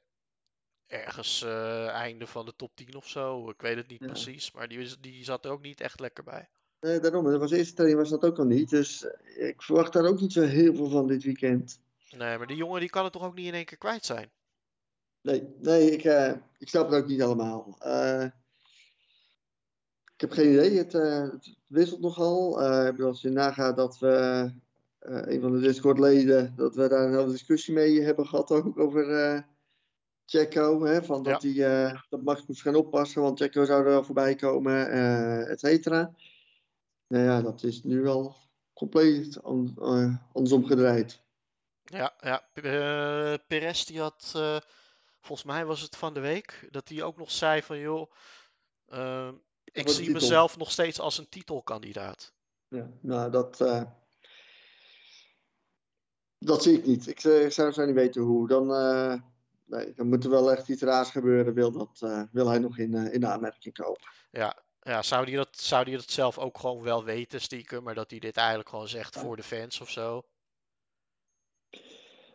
ergens 0.86 1.42
eh, 1.42 1.88
einde 1.88 2.26
van 2.26 2.46
de 2.46 2.56
top 2.56 2.76
10 2.76 2.94
of 2.94 3.08
zo. 3.08 3.50
Ik 3.50 3.60
weet 3.60 3.76
het 3.76 3.88
niet 3.88 4.06
precies. 4.06 4.52
Maar 4.52 4.68
die, 4.68 5.00
die 5.00 5.24
zat 5.24 5.44
er 5.44 5.50
ook 5.50 5.62
niet 5.62 5.80
echt 5.80 6.00
lekker 6.00 6.24
bij. 6.24 6.48
Nee, 6.80 7.00
daarom. 7.00 7.24
Dat 7.24 7.40
was 7.40 7.50
de 7.50 7.56
eerste 7.56 7.74
training 7.74 8.00
was 8.00 8.10
dat 8.10 8.24
ook 8.24 8.38
al 8.38 8.44
niet. 8.44 8.70
Dus 8.70 9.04
eh, 9.04 9.48
ik 9.48 9.62
verwacht 9.62 9.92
daar 9.92 10.06
ook 10.06 10.20
niet 10.20 10.32
zo 10.32 10.42
heel 10.42 10.74
veel 10.74 10.88
van 10.88 11.06
dit 11.06 11.22
weekend. 11.22 11.80
Nee, 12.10 12.38
maar 12.38 12.46
die 12.46 12.56
jongen 12.56 12.80
die 12.80 12.90
kan 12.90 13.04
het 13.04 13.12
toch 13.12 13.24
ook 13.24 13.34
niet 13.34 13.46
in 13.46 13.54
één 13.54 13.64
keer 13.64 13.78
kwijt 13.78 14.04
zijn? 14.04 14.30
Nee, 15.28 15.48
nee 15.60 15.90
ik, 15.90 16.04
eh, 16.04 16.32
ik 16.58 16.68
snap 16.68 16.90
het 16.90 17.02
ook 17.02 17.08
niet 17.08 17.22
allemaal. 17.22 17.76
Eh, 17.78 18.24
ik 20.14 20.20
heb 20.20 20.30
geen 20.30 20.52
idee. 20.52 20.76
Het, 20.78 20.94
eh, 20.94 21.20
het 21.20 21.56
wisselt 21.66 22.00
nogal. 22.00 22.62
Als 23.00 23.20
je 23.20 23.28
nagaat 23.28 23.76
dat 23.76 23.98
we 23.98 24.50
een 24.98 25.40
van 25.40 25.52
de 25.52 25.60
Discord-leden, 25.60 26.52
dat 26.56 26.74
we 26.74 26.88
daar 26.88 27.04
een 27.04 27.14
hele 27.18 27.30
discussie 27.30 27.74
mee 27.74 28.00
hebben 28.02 28.26
gehad 28.26 28.50
ook 28.50 28.78
over 28.78 29.46
Checo. 30.26 30.84
Hè, 30.84 31.02
van 31.02 31.22
dat, 31.22 31.42
Ja. 31.42 31.48
die, 31.88 31.98
dat 32.08 32.22
Max 32.22 32.46
moest 32.46 32.62
gaan 32.62 32.74
oppassen, 32.74 33.22
want 33.22 33.40
Checo 33.40 33.64
zou 33.64 33.78
er 33.78 33.84
wel 33.88 34.04
voorbij 34.04 34.34
komen, 34.34 34.90
et 35.48 35.60
cetera. 35.60 36.14
Nou 37.06 37.24
ja, 37.24 37.42
dat 37.42 37.62
is 37.62 37.82
nu 37.82 38.02
wel 38.02 38.36
compleet 38.72 39.42
an, 39.42 39.74
andersom 40.32 40.64
gedraaid. 40.64 41.20
Ja, 41.84 42.14
ja. 42.20 42.48
P- 42.52 43.46
Perez 43.46 43.84
die 43.84 44.00
had, 44.00 44.32
volgens 45.20 45.48
mij 45.48 45.64
was 45.66 45.80
het 45.80 45.96
van 45.96 46.14
de 46.14 46.20
week, 46.20 46.68
dat 46.70 46.88
hij 46.88 47.02
ook 47.02 47.16
nog 47.16 47.30
zei 47.30 47.62
van 47.62 47.78
joh, 47.78 48.12
ehm, 48.86 49.34
ik 49.64 49.88
zie 49.88 49.96
titel. 49.96 50.12
mezelf 50.12 50.56
nog 50.56 50.70
steeds 50.70 51.00
als 51.00 51.18
een 51.18 51.28
titelkandidaat. 51.28 52.32
Ja, 52.68 52.90
nou, 53.00 53.30
dat, 53.30 53.60
eh, 53.60 53.82
dat 56.38 56.62
zie 56.62 56.78
ik 56.78 56.86
niet. 56.86 57.06
Ik, 57.06 57.24
eh, 57.24 57.44
ik 57.44 57.52
zou, 57.52 57.72
zou 57.72 57.86
niet 57.86 57.96
weten 57.96 58.22
hoe. 58.22 58.48
Dan, 58.48 58.74
eh, 58.74 59.14
nee, 59.64 59.92
dan 59.92 60.08
moet 60.08 60.24
er 60.24 60.30
wel 60.30 60.52
echt 60.52 60.68
iets 60.68 60.82
raars 60.82 61.10
gebeuren. 61.10 61.54
Wil, 61.54 61.72
dat, 61.72 62.28
wil 62.32 62.48
hij 62.48 62.58
nog 62.58 62.78
in, 62.78 62.94
in 62.94 63.20
de 63.20 63.26
aanmerking 63.26 63.74
komen? 63.74 64.00
Ja, 64.30 64.62
ja, 64.80 65.02
zou 65.02 65.24
die 65.24 65.36
dat, 65.36 65.58
zou 65.58 65.84
die 65.84 65.96
dat 65.96 66.10
zelf 66.10 66.38
ook 66.38 66.58
gewoon 66.58 66.82
wel 66.82 67.04
weten, 67.04 67.40
stiekem, 67.40 67.82
maar 67.82 67.94
dat 67.94 68.10
hij 68.10 68.18
dit 68.18 68.36
eigenlijk 68.36 68.68
gewoon 68.68 68.88
zegt 68.88 69.14
Ja. 69.14 69.20
voor 69.20 69.36
de 69.36 69.42
fans 69.42 69.80
of 69.80 69.90
zo? 69.90 70.22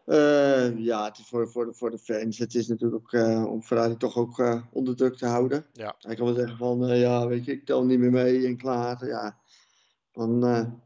Eh, 0.05 0.77
ja, 0.77 1.05
het 1.05 1.17
is 1.17 1.27
voor, 1.27 1.49
voor, 1.51 1.65
de, 1.65 1.73
voor 1.73 1.91
de 1.91 1.97
fans. 1.97 2.37
Het 2.37 2.55
is 2.55 2.67
natuurlijk 2.67 3.11
eh, 3.11 3.45
om 3.45 3.63
Ferrari 3.63 3.97
toch 3.97 4.15
ook 4.17 4.39
eh, 4.39 4.65
onder 4.71 4.95
druk 4.95 5.15
te 5.15 5.25
houden. 5.25 5.65
Ja. 5.73 5.95
Hij 5.99 6.15
kan 6.15 6.25
wel 6.25 6.35
zeggen 6.35 6.57
van, 6.57 6.97
ja, 6.97 7.27
weet 7.27 7.45
je, 7.45 7.51
ik 7.51 7.65
tel 7.65 7.85
niet 7.85 7.99
meer 7.99 8.11
mee 8.11 8.45
en 8.47 8.57
klaar. 8.57 9.05
Ja, 9.05 9.41
dan 10.11 10.81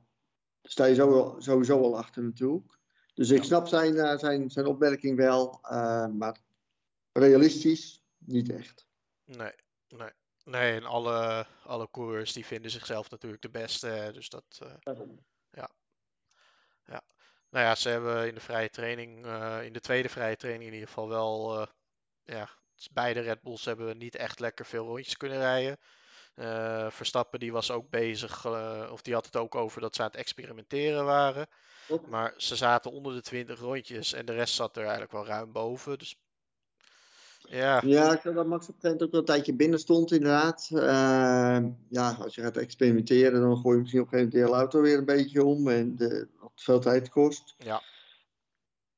sta 0.62 0.86
je 0.86 0.96
zo, 0.96 1.36
sowieso 1.38 1.82
al 1.82 1.98
achter 1.98 2.24
natuurlijk. 2.24 2.78
Dus 3.14 3.30
ik 3.30 3.38
Ja. 3.38 3.44
snap 3.44 3.68
zijn, 3.68 4.20
zijn, 4.20 4.50
zijn 4.50 4.66
opmerking 4.66 5.18
wel, 5.18 5.60
maar 6.14 6.40
realistisch 7.12 8.04
niet 8.18 8.50
echt. 8.50 8.88
Nee, 9.26 9.54
nee. 9.88 10.12
Nee, 10.44 10.74
en 10.76 10.84
alle, 10.84 11.46
alle 11.64 11.88
coureurs 11.92 12.34
die 12.34 12.46
vinden 12.46 12.72
zichzelf 12.72 13.10
natuurlijk 13.10 13.42
de 13.42 13.50
beste. 13.50 14.10
Dus 14.14 14.30
dat, 14.30 14.60
eh, 14.60 14.94
nou 17.50 17.66
ja, 17.66 17.76
ze 17.76 17.90
hebben 17.90 18.28
in 18.28 18.34
de 18.34 18.40
vrije 18.40 18.70
training, 18.70 19.26
eh, 19.26 19.64
in 19.64 19.74
de 19.74 19.80
tweede 19.80 20.10
vrije 20.10 20.36
training 20.36 20.66
in 20.68 20.74
ieder 20.74 20.88
geval 20.88 21.08
wel, 21.10 21.60
eh, 21.62 21.68
ja, 22.24 22.50
beide 22.92 23.20
Red 23.20 23.42
Bulls 23.42 23.66
hebben 23.66 23.98
niet 23.98 24.16
echt 24.16 24.40
lekker 24.40 24.66
veel 24.66 24.86
rondjes 24.86 25.18
kunnen 25.18 25.38
rijden. 25.38 25.78
Eh, 26.36 26.90
Verstappen 26.90 27.40
die 27.40 27.52
was 27.52 27.72
ook 27.72 27.90
bezig, 27.90 28.46
of 28.92 29.02
die 29.02 29.14
had 29.14 29.26
het 29.26 29.36
ook 29.36 29.56
over 29.56 29.82
dat 29.82 29.96
ze 29.96 30.02
aan 30.02 30.08
het 30.08 30.18
experimenteren 30.18 31.06
waren. 31.06 31.48
Maar 32.10 32.34
ze 32.38 32.56
zaten 32.56 32.92
onder 32.92 33.14
de 33.14 33.22
20 33.22 33.60
rondjes 33.60 34.14
en 34.14 34.26
de 34.26 34.34
rest 34.34 34.54
zat 34.56 34.76
er 34.76 34.82
eigenlijk 34.82 35.12
wel 35.12 35.26
ruim 35.26 35.52
boven. 35.52 35.98
Dus 35.98 36.16
ja, 37.50 37.82
Ja, 37.86 38.14
ik 38.14 38.22
zag 38.22 38.34
dat 38.34 38.48
Max 38.48 38.68
op 38.68 38.76
een 38.76 38.82
gegeven 38.82 38.82
moment 38.82 39.04
ook 39.04 39.12
wel 39.12 39.20
een 39.20 39.26
tijdje 39.26 39.54
binnen 39.54 39.80
stond, 39.80 40.12
inderdaad. 40.12 40.70
Eh, 40.74 41.66
ja, 41.90 42.12
als 42.20 42.36
je 42.36 42.42
gaat 42.42 42.58
experimenteren, 42.58 43.42
dan 43.42 43.58
gooi 43.58 43.76
je 43.76 43.82
misschien 43.82 44.02
op 44.02 44.14
een 44.14 44.20
gegeven 44.20 44.32
moment 44.32 44.32
de 44.32 44.40
hele 44.40 44.62
auto 44.62 44.82
weer 44.82 44.98
een 44.98 45.06
beetje 45.06 45.44
om. 45.44 45.68
En 45.68 45.96
de, 45.96 46.28
wat 46.40 46.52
veel 46.56 46.80
tijd 46.80 47.10
kost. 47.10 47.56
ja, 47.58 47.82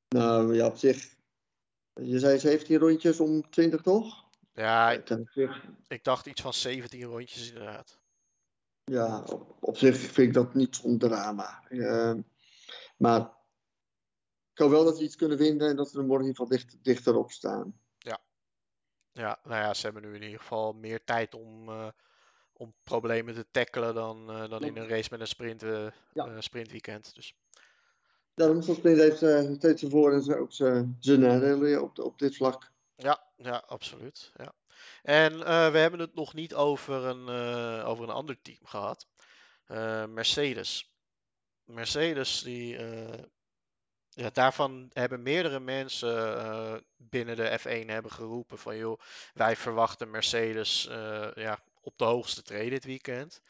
Nou 0.08 0.54
ja, 0.54 0.66
op 0.66 0.76
zich. 0.76 1.18
Je 1.94 2.18
zei 2.18 2.38
17 2.38 2.78
rondjes 2.78 3.20
om 3.20 3.50
20, 3.50 3.82
toch? 3.82 4.28
ja 4.52 4.90
ik, 4.90 5.10
op 5.10 5.28
ik 5.88 6.04
dacht 6.04 6.26
iets 6.26 6.42
van 6.42 6.54
17 6.54 7.02
rondjes 7.02 7.48
inderdaad. 7.48 7.98
ja, 8.84 9.22
op, 9.22 9.56
op 9.60 9.76
zich 9.76 9.96
vind 9.96 10.28
ik 10.28 10.34
dat 10.34 10.54
niet 10.54 10.76
zo'n 10.76 10.98
drama. 10.98 11.62
Eh, 11.68 12.14
maar 12.96 13.20
ik 14.52 14.58
hoop 14.58 14.70
wel 14.70 14.84
dat 14.84 14.98
we 14.98 15.04
iets 15.04 15.16
kunnen 15.16 15.38
vinden 15.38 15.68
en 15.68 15.76
dat 15.76 15.92
we 15.92 15.98
er 15.98 16.04
morgen 16.04 16.26
in 16.26 16.30
ieder 16.30 16.46
geval 16.46 16.58
dicht, 16.58 16.84
dichterop 16.84 17.30
staan. 17.30 17.79
Ja, 19.20 19.38
nou 19.44 19.62
ja, 19.62 19.74
ze 19.74 19.82
hebben 19.84 20.02
nu 20.02 20.14
in 20.14 20.22
ieder 20.22 20.38
geval 20.40 20.72
meer 20.72 21.04
tijd 21.04 21.34
om, 21.34 21.68
eh, 21.68 21.88
om 22.52 22.74
problemen 22.82 23.34
te 23.34 23.46
tackelen 23.50 23.94
dan, 23.94 24.30
eh, 24.30 24.48
dan 24.50 24.62
in 24.64 24.76
een 24.76 24.88
race 24.88 25.08
met 25.10 25.20
een 25.20 25.26
sprint, 25.26 25.62
eh, 25.62 25.86
Ja. 26.12 26.40
sprintweekend. 26.40 27.14
Dus 27.14 27.34
Daarom 28.34 28.62
zoals 28.62 28.78
Sprint 28.78 28.98
heeft 28.98 29.16
steeds 29.56 29.80
zijn 29.80 29.90
voor- 29.90 30.12
en 30.12 30.38
ook 30.38 30.52
zijn 30.52 31.20
nadelen 31.20 31.82
op, 31.82 31.98
op 31.98 32.18
dit 32.18 32.36
vlak. 32.36 32.70
ja, 32.96 33.22
ja, 33.36 33.62
absoluut. 33.66 34.32
Ja. 34.36 34.52
En 35.02 35.38
we 35.72 35.78
hebben 35.78 36.00
het 36.00 36.14
nog 36.14 36.34
niet 36.34 36.54
over 36.54 37.04
een, 37.04 37.28
over 37.84 38.04
een 38.04 38.14
ander 38.14 38.42
team 38.42 38.58
gehad. 38.66 39.06
Eh, 39.66 40.06
Mercedes. 40.06 40.94
Mercedes, 41.64 42.42
die, 42.42 42.76
ja, 44.14 44.30
daarvan 44.32 44.90
hebben 44.92 45.22
meerdere 45.22 45.60
mensen 45.60 46.38
eh, 46.38 46.74
binnen 46.96 47.36
de 47.36 47.58
F1 47.60 47.86
hebben 47.86 48.10
geroepen 48.10 48.58
van 48.58 48.76
joh, 48.76 49.00
wij 49.34 49.56
verwachten 49.56 50.10
Mercedes 50.10 50.88
eh, 50.88 51.28
ja, 51.34 51.58
op 51.80 51.98
de 51.98 52.04
hoogste 52.04 52.42
tree 52.42 52.70
dit 52.70 52.84
weekend. 52.84 53.40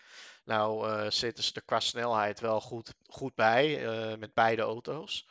Nou 0.44 0.88
eh, 0.88 1.10
zitten 1.10 1.44
ze 1.44 1.52
er 1.54 1.62
qua 1.62 1.80
snelheid 1.80 2.40
wel 2.40 2.60
goed, 2.60 2.94
goed 3.06 3.34
bij 3.34 3.86
met 4.18 4.34
beide 4.34 4.62
auto's. 4.62 5.26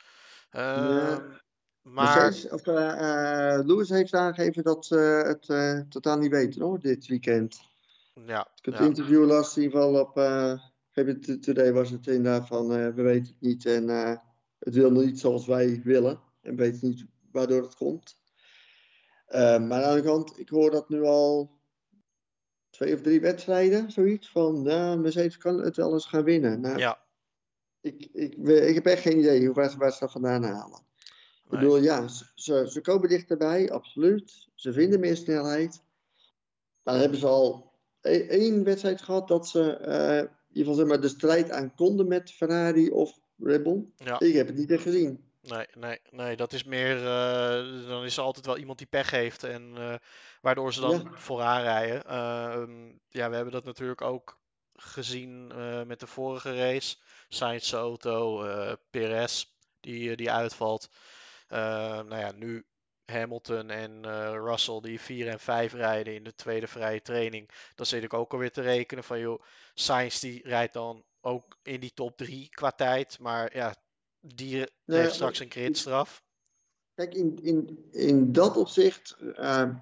Ehm, 0.50 1.18
maar 1.82 2.22
Mercedes, 2.22 2.48
of, 2.48 2.66
Lewis 3.66 3.88
heeft 3.88 4.14
aangegeven 4.14 4.62
dat 4.62 4.86
ze 4.86 4.96
het 4.96 5.90
totaal 5.90 6.18
niet 6.18 6.30
weten 6.30 6.62
hoor, 6.62 6.78
dit 6.78 7.06
weekend. 7.06 7.60
ja, 8.14 8.48
Ik 8.54 8.64
het 8.64 8.78
ja, 8.78 8.84
interview 8.84 9.26
las 9.26 9.56
in 9.56 9.62
ieder 9.62 9.80
geval 9.80 10.00
op 10.00 10.18
uh, 10.18 11.38
Today 11.40 11.72
was 11.72 11.90
het 11.90 12.06
inderdaad 12.06 12.46
van 12.46 12.68
we 12.68 13.02
weten 13.02 13.26
het 13.26 13.40
niet 13.40 13.66
en 13.66 13.86
het 14.60 14.74
wil 14.74 14.90
niet 14.90 15.20
zoals 15.20 15.46
wij 15.46 15.80
willen 15.84 16.20
en 16.42 16.56
weten 16.56 16.88
niet 16.88 17.04
waardoor 17.32 17.62
het 17.62 17.74
komt. 17.76 18.18
Eh, 19.26 19.40
maar 19.40 19.58
aan 19.58 19.68
de 19.68 19.86
andere 19.86 20.02
kant, 20.02 20.38
ik 20.38 20.48
hoor 20.48 20.70
dat 20.70 20.88
nu 20.88 21.02
al 21.02 21.58
twee 22.70 22.94
of 22.94 23.00
drie 23.00 23.20
wedstrijden, 23.20 23.90
zoiets 23.90 24.30
van 24.30 24.62
nou, 24.62 24.98
Mercedes 24.98 25.36
kan 25.36 25.58
het 25.58 25.76
wel 25.76 25.92
eens 25.92 26.06
gaan 26.06 26.24
winnen. 26.24 26.60
Nou, 26.60 26.78
ja, 26.78 26.98
ik, 27.80 28.08
ik, 28.12 28.74
heb 28.74 28.86
echt 28.86 29.02
geen 29.02 29.18
idee 29.18 29.46
hoe 29.46 29.54
waar, 29.54 29.70
ze- 29.70 29.76
waar 29.78 29.92
ze 29.92 29.98
dat 30.00 30.12
vandaan 30.12 30.42
halen. 30.42 30.80
Ik 31.44 31.50
bedoel, 31.58 31.76
ja, 31.76 32.08
ze, 32.34 32.78
komen 32.82 33.08
dichterbij, 33.08 33.70
absoluut. 33.70 34.48
Ze 34.54 34.72
vinden 34.72 35.00
meer 35.00 35.16
snelheid. 35.16 35.82
Dan 36.82 36.94
hebben 36.96 37.18
ze 37.18 37.26
al 37.26 37.72
e- 38.00 38.26
één 38.26 38.64
wedstrijd 38.64 39.02
gehad 39.02 39.28
dat 39.28 39.48
ze 39.48 39.76
eh, 39.76 40.16
in 40.18 40.28
ieder 40.48 40.72
geval 40.72 40.74
zeg 40.74 40.86
maar, 40.86 41.00
de 41.00 41.08
strijd 41.08 41.50
aan 41.50 41.74
konden 41.74 42.08
met 42.08 42.30
Ferrari 42.32 42.90
of 42.90 43.20
Red 43.42 43.62
Bull. 43.62 43.84
ja. 43.96 44.20
Ik 44.20 44.34
heb 44.34 44.46
het 44.46 44.56
niet 44.56 44.70
echt 44.70 44.82
gezien. 44.82 45.24
Nee, 45.42 45.66
nee, 45.74 45.98
nee, 46.10 46.36
dat 46.36 46.52
is 46.52 46.64
meer. 46.64 46.96
eh, 46.96 47.88
dan 47.88 48.04
is 48.04 48.16
er 48.16 48.22
altijd 48.22 48.46
wel 48.46 48.58
iemand 48.58 48.78
die 48.78 48.86
pech 48.86 49.10
heeft 49.10 49.42
en 49.44 49.72
eh, 49.76 49.94
waardoor 50.40 50.72
ze 50.72 50.80
dan 50.80 50.90
Ja. 51.04 51.10
vooraan 51.14 51.62
rijden. 51.62 52.04
Ehm, 52.04 52.86
ja, 53.08 53.28
we 53.28 53.34
hebben 53.34 53.52
dat 53.52 53.64
natuurlijk 53.64 54.00
ook 54.00 54.38
gezien 54.74 55.52
eh, 55.54 55.82
met 55.82 56.00
de 56.00 56.06
vorige 56.06 56.56
race. 56.56 56.96
Sainz 57.28 57.72
auto, 57.72 58.44
eh 58.44 58.72
Perez 58.90 59.44
die, 59.80 60.10
eh, 60.10 60.16
die 60.16 60.30
uitvalt. 60.30 60.88
Nou 61.48 62.16
ja, 62.18 62.32
nu 62.32 62.64
Hamilton 63.04 63.70
en 63.70 64.04
eh, 64.04 64.30
Russell 64.32 64.80
die 64.80 65.00
4 65.00 65.28
en 65.28 65.40
5 65.40 65.72
rijden 65.72 66.14
in 66.14 66.24
de 66.24 66.34
tweede 66.34 66.66
vrije 66.66 67.02
training. 67.02 67.50
Dan 67.74 67.86
zit 67.86 68.02
ik 68.02 68.14
ook 68.14 68.32
alweer 68.32 68.50
te 68.52 68.60
rekenen 68.62 69.04
van 69.04 69.18
joh, 69.20 69.42
Sainz 69.74 70.20
die 70.20 70.40
rijdt 70.44 70.72
dan 70.72 71.04
ook 71.20 71.58
in 71.62 71.80
die 71.80 71.92
top 71.94 72.16
3 72.16 72.48
qua 72.50 72.70
tijd. 72.70 73.18
Maar 73.18 73.56
ja, 73.56 73.74
die 74.20 74.56
Nee, 74.56 75.00
heeft 75.00 75.14
straks 75.14 75.38
een 75.40 75.50
gridstraf. 75.50 76.22
Kijk, 76.94 77.14
in, 77.14 77.38
in, 77.42 77.88
in 77.90 78.32
dat 78.32 78.56
opzicht, 78.56 79.16
eh, 79.34 79.74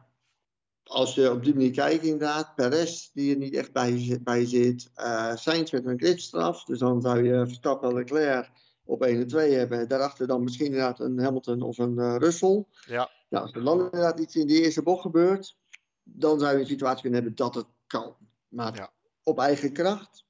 als 0.82 1.14
je 1.14 1.30
op 1.30 1.44
die 1.44 1.54
manier 1.54 1.72
kijkt 1.72 2.04
inderdaad, 2.04 2.54
Perez 2.54 3.10
die 3.12 3.32
er 3.32 3.38
niet 3.38 3.54
echt 3.54 3.72
bij, 3.72 4.18
bij 4.22 4.46
zit, 4.46 4.90
eh 4.94 5.36
Sainz 5.36 5.70
met 5.70 5.86
een 5.86 5.98
gridstraf, 5.98 6.64
dus 6.64 6.78
dan 6.78 7.00
zou 7.00 7.22
je 7.22 7.46
Verstappen 7.46 7.88
en 7.88 7.94
Leclerc 7.94 8.50
op 8.84 9.02
1 9.02 9.20
en 9.20 9.26
2 9.26 9.52
hebben. 9.54 9.88
Daarachter 9.88 10.26
dan 10.26 10.42
misschien 10.42 10.66
inderdaad 10.66 11.00
een 11.00 11.18
Hamilton 11.18 11.62
of 11.62 11.78
een 11.78 11.98
eh, 11.98 12.16
Russell. 12.16 12.64
Ja, 12.86 13.10
Nou, 13.28 13.44
als 13.44 13.52
er 13.54 13.64
dan 13.64 13.78
inderdaad 13.80 14.20
iets 14.20 14.36
in 14.36 14.46
die 14.46 14.62
eerste 14.62 14.82
bocht 14.82 15.02
gebeurt, 15.02 15.56
dan 16.02 16.38
zou 16.38 16.52
je 16.54 16.60
een 16.60 16.66
situatie 16.66 17.00
kunnen 17.02 17.18
hebben 17.20 17.36
dat 17.38 17.54
het 17.54 17.66
kan. 17.86 18.16
Maar 18.48 18.74
Ja. 18.76 18.92
op 19.22 19.38
eigen 19.38 19.72
kracht, 19.72 20.24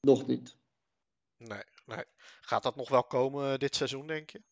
nog 0.00 0.26
niet. 0.26 0.56
nee, 1.36 1.62
nee. 1.86 2.04
Gaat 2.40 2.62
dat 2.62 2.76
nog 2.76 2.88
wel 2.88 3.04
komen 3.04 3.52
eh, 3.52 3.58
dit 3.58 3.76
seizoen, 3.76 4.06
denk 4.06 4.30
je? 4.30 4.42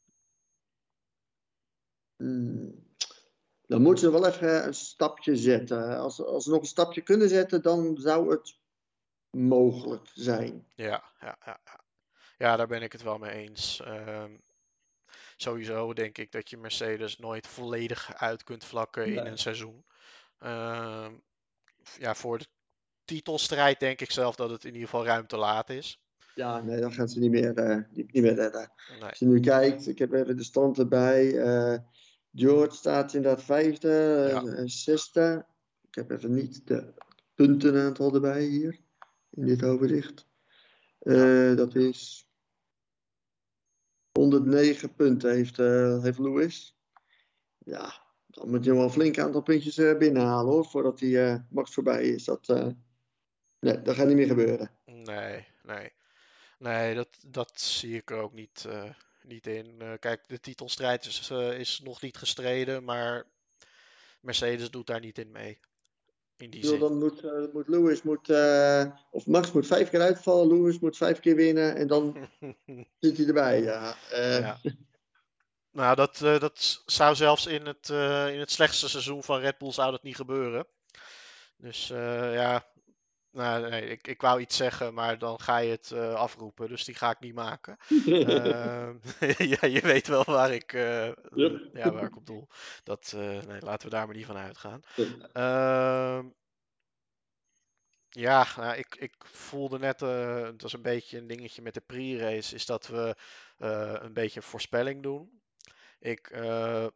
Hmm. 2.17 2.95
Dan 3.67 3.83
moeten 3.83 4.05
ze 4.05 4.11
wel 4.11 4.27
even 4.27 4.67
een 4.67 4.75
stapje 4.75 5.37
zetten. 5.37 5.99
Als, 5.99 6.21
als 6.23 6.45
ze 6.45 6.51
nog 6.51 6.61
een 6.61 6.67
stapje 6.67 7.01
kunnen 7.01 7.29
zetten, 7.29 7.63
dan 7.63 7.97
zou 7.97 8.31
het 8.31 8.59
mogelijk 9.31 10.11
zijn. 10.15 10.67
Ja, 10.75 11.13
ja, 11.21 11.39
ja, 11.45 11.61
ja. 12.39 12.57
Daar 12.57 12.67
ben 12.67 12.83
ik 12.83 12.93
het 12.93 13.03
wel 13.03 13.19
mee 13.19 13.31
eens. 13.31 13.81
Ehm, 13.81 14.37
sowieso 15.37 15.93
denk 15.93 16.19
ik 16.19 16.33
dat 16.33 16.51
je 16.51 16.57
Mercedes 16.57 17.19
nooit 17.19 17.47
volledig 17.47 18.15
uit 18.15 18.45
kunt 18.45 18.65
vlakken 18.65 19.07
in 19.07 19.27
een 19.27 19.39
seizoen. 19.39 19.85
Ehm, 20.39 21.15
ja, 21.99 22.15
voor 22.15 22.39
de 22.39 22.47
titelstrijd 23.07 23.81
denk 23.81 24.01
ik 24.01 24.11
zelf 24.11 24.35
dat 24.37 24.51
het 24.51 24.65
in 24.65 24.73
ieder 24.73 24.89
geval 24.89 25.05
ruim 25.05 25.27
te 25.27 25.37
laat 25.37 25.71
is. 25.71 26.01
Ja, 26.35 26.61
nee, 26.61 26.81
dan 26.81 26.93
gaan 26.93 27.09
ze 27.09 27.19
niet 27.19 27.31
meer, 27.31 27.55
eh, 27.55 27.77
niet, 27.93 28.13
niet 28.13 28.23
meer 28.23 28.35
redden. 28.35 28.73
Nee. 29.01 29.09
Als 29.09 29.19
je 29.19 29.27
nu 29.27 29.41
kijkt, 29.41 29.87
ik 29.87 29.99
heb 29.99 30.13
even 30.13 30.37
de 30.37 30.45
stand 30.45 30.79
erbij. 30.79 31.39
eh, 31.39 31.79
George 32.35 32.77
staat 32.77 33.15
inderdaad 33.15 33.43
vijfde, 33.45 33.89
Ja. 34.31 34.43
eh, 34.45 34.63
zesde. 34.65 35.47
Ik 35.89 35.95
heb 35.95 36.11
even 36.11 36.35
niet 36.35 36.67
de 36.67 36.95
puntenaantal 37.35 38.15
erbij 38.15 38.43
hier, 38.45 38.81
in 39.31 39.47
dit 39.47 39.63
overzicht. 39.63 40.27
Eh, 40.99 41.55
Dat 41.57 41.75
is 41.75 42.29
109 44.13 44.95
punten 44.95 45.31
heeft, 45.33 45.57
heeft 46.03 46.19
Lewis. 46.19 46.77
Ja, 47.59 48.03
dan 48.27 48.51
moet 48.51 48.65
je 48.65 48.75
wel 48.75 48.83
een 48.83 48.91
flink 48.91 49.19
aantal 49.19 49.43
puntjes 49.43 49.77
binnenhalen 49.99 50.53
hoor, 50.53 50.65
voordat 50.67 51.01
eh, 51.01 51.37
Max 51.51 51.75
voorbij 51.75 52.09
is. 52.09 52.25
Dat, 52.25 52.49
nee, 53.61 53.83
dat 53.83 53.95
gaat 53.95 54.07
niet 54.07 54.17
meer 54.17 54.27
gebeuren. 54.27 54.71
Nee, 54.85 55.47
nee. 55.63 55.93
Nee, 56.59 56.95
dat, 56.95 57.09
dat 57.27 57.61
zie 57.61 57.97
ik 57.97 58.11
er 58.11 58.17
ook 58.17 58.33
niet, 58.33 58.65
eh, 58.69 58.91
niet 59.23 59.47
in. 59.47 59.75
Eh, 59.79 59.93
kijk, 59.99 60.29
de 60.29 60.41
titelstrijd 60.41 61.07
is, 61.07 61.31
eh, 61.31 61.59
is 61.59 61.81
nog 61.85 62.01
niet 62.03 62.17
gestreden, 62.17 62.85
maar 62.85 63.27
Mercedes 64.21 64.71
doet 64.71 64.87
daar 64.87 65.01
niet 65.01 65.19
in 65.19 65.31
mee. 65.31 65.59
In 66.37 66.51
die 66.51 66.67
zin. 66.67 66.79
dan 66.79 66.99
moet, 66.99 67.53
moet 67.53 67.69
Lewis 67.69 68.03
moet, 68.03 68.29
of 69.11 69.27
Max 69.27 69.53
moet 69.53 69.67
vijf 69.67 69.91
keer 69.91 70.01
uitvallen, 70.01 70.49
Lewis 70.49 70.79
moet 70.79 70.97
vijf 70.97 71.21
keer 71.21 71.37
winnen 71.37 71.77
en 71.77 71.87
dan 71.87 72.29
zit 73.01 73.17
hij 73.17 73.27
erbij. 73.27 73.63
Ja. 73.63 73.97
Ja. 74.11 74.61
Nou, 75.71 75.97
dat, 75.97 76.19
dat 76.19 76.83
zou 76.87 77.15
zelfs 77.15 77.47
in 77.47 77.67
het, 77.67 77.89
in 78.33 78.39
het 78.39 78.51
slechtste 78.51 78.89
seizoen 78.89 79.23
van 79.23 79.41
Red 79.41 79.59
Bull 79.59 79.73
zou 79.73 79.91
dat 79.91 80.03
niet 80.03 80.17
gebeuren. 80.17 80.67
Dus 81.57 81.87
ja, 81.87 82.67
nou, 83.37 83.71
nee, 83.71 83.83
ik, 83.87 84.07
ik 84.07 84.21
wou 84.21 84.41
iets 84.41 84.57
zeggen, 84.57 84.95
maar 84.95 85.19
dan 85.19 85.41
ga 85.41 85.59
je 85.59 85.71
het 85.71 85.91
eh, 85.91 86.15
afroepen. 86.15 86.69
Dus 86.69 86.85
die 86.85 86.95
ga 86.95 87.11
ik 87.11 87.21
niet 87.21 87.35
maken. 87.35 87.77
Ehm, 88.07 88.97
ja, 89.53 89.67
je 89.67 89.81
weet 89.83 90.07
wel 90.07 90.25
waar 90.25 90.53
ik, 90.53 90.73
eh, 90.73 91.11
Yep. 91.35 91.69
ja, 91.73 91.93
waar 91.93 92.05
ik 92.05 92.17
op 92.17 92.27
doel. 92.27 92.49
Dat, 92.85 93.13
eh, 93.17 93.41
nee, 93.43 93.61
laten 93.61 93.89
we 93.89 93.95
daar 93.95 94.07
maar 94.07 94.17
niet 94.17 94.27
van 94.27 94.37
uitgaan. 94.37 94.81
Ja. 94.95 95.29
Ehm, 95.33 96.27
ja, 98.09 98.47
nou, 98.57 98.77
ik, 98.77 98.95
ik 98.99 99.15
voelde 99.25 99.79
net, 99.79 100.03
eh 100.03 100.43
het 100.43 100.63
was 100.63 100.73
een 100.73 100.83
beetje 100.83 101.19
een 101.19 101.27
dingetje 101.27 101.63
met 101.63 101.75
de 101.75 101.81
pre-race, 101.81 102.55
is 102.55 102.67
dat 102.67 102.87
we 102.87 103.17
eh, 103.59 103.95
een 103.99 104.13
beetje 104.13 104.41
een 104.41 104.47
voorspelling 104.47 105.03
doen. 105.03 105.41
Ik 105.99 106.31
eh, 106.31 106.87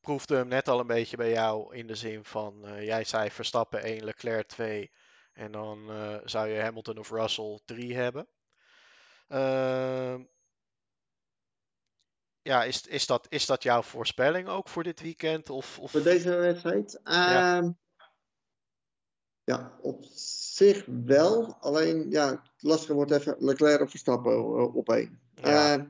proefde 0.00 0.36
hem 0.36 0.48
net 0.48 0.68
al 0.68 0.80
een 0.80 0.86
beetje 0.86 1.16
bij 1.16 1.30
jou 1.30 1.76
in 1.76 1.86
de 1.86 1.94
zin 1.94 2.24
van, 2.24 2.66
eh, 2.66 2.84
jij 2.84 3.04
zei 3.04 3.30
Verstappen 3.30 3.82
1, 3.82 4.04
Leclerc 4.04 4.46
2 4.48 4.90
en 5.34 5.52
dan 5.52 5.90
eh, 5.90 6.18
zou 6.24 6.48
je 6.48 6.60
Hamilton 6.60 6.98
of 6.98 7.10
Russell 7.10 7.60
3 7.64 7.94
hebben. 7.94 8.28
Ehm, 9.28 10.22
ja, 12.42 12.64
is, 12.64 12.86
is, 12.86 13.06
dat, 13.06 13.26
is 13.28 13.46
dat 13.46 13.62
jouw 13.62 13.82
voorspelling 13.82 14.48
ook 14.48 14.68
voor 14.68 14.82
dit 14.82 15.00
weekend? 15.00 15.50
Of, 15.50 15.78
of... 15.78 15.90
Voor 15.90 16.02
deze 16.02 16.34
wedstrijd? 16.34 17.00
Ja. 17.04 17.56
Ehm, 17.56 17.70
ja, 19.44 19.78
op 19.80 20.04
zich 20.14 20.84
wel. 21.04 21.54
Alleen, 21.60 22.10
ja, 22.10 22.30
het 22.30 22.62
lastige 22.62 22.94
wordt 22.94 23.10
even 23.10 23.36
Leclerc 23.38 23.80
of 23.80 23.90
Verstappen 23.90 24.32
eh, 24.32 24.76
op 24.76 24.88
één. 24.88 25.20
Ja. 25.34 25.72
Ehm, 25.72 25.86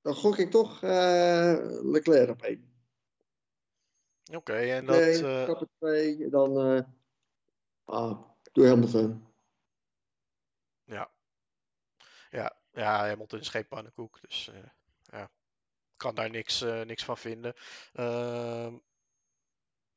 dan 0.00 0.14
gok 0.14 0.38
ik 0.38 0.50
toch 0.50 0.82
eh, 0.82 1.56
Leclerc 1.82 2.30
op 2.30 2.42
één. 2.42 2.66
Oké, 4.32 4.56
en 4.56 4.86
dat... 4.86 4.96
Nee, 4.96 5.16
Verstappen 5.16 5.68
twee, 5.78 6.28
dan 6.28 6.86
ah, 7.88 8.18
doe 8.52 8.66
Hamilton. 8.66 9.26
Ja. 10.84 11.10
Ja, 12.30 12.56
ja, 12.72 13.06
Hamilton 13.06 13.38
is 13.38 13.48
geen 13.48 13.68
pannenkoek, 13.68 14.20
dus 14.20 14.48
eh, 14.48 14.70
ja, 15.02 15.30
kan 15.96 16.14
daar 16.14 16.30
niks, 16.30 16.60
eh, 16.60 16.82
niks 16.82 17.04
van 17.04 17.18
vinden. 17.18 17.54
Ehm, 17.92 18.76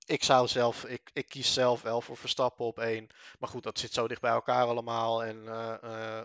ik 0.05 0.23
zou 0.23 0.47
zelf, 0.47 0.85
ik, 0.85 1.09
ik 1.13 1.27
kies 1.29 1.53
zelf 1.53 1.81
wel 1.81 2.01
voor 2.01 2.17
Verstappen 2.17 2.65
op 2.65 2.79
één. 2.79 3.07
Maar 3.39 3.49
goed, 3.49 3.63
dat 3.63 3.79
zit 3.79 3.93
zo 3.93 4.07
dicht 4.07 4.21
bij 4.21 4.31
elkaar 4.31 4.65
allemaal. 4.65 5.23
En 5.23 5.47
eh, 5.81 6.23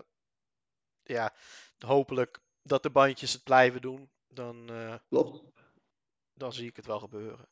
ja, 1.03 1.33
hopelijk 1.77 2.39
dat 2.61 2.83
de 2.83 2.89
bandjes 2.89 3.33
het 3.33 3.43
blijven 3.43 3.81
doen. 3.81 4.09
Dan, 4.27 4.69
Klopt. 5.09 5.43
dan 6.33 6.53
zie 6.53 6.67
ik 6.67 6.75
het 6.75 6.85
wel 6.85 6.99
gebeuren. 6.99 7.47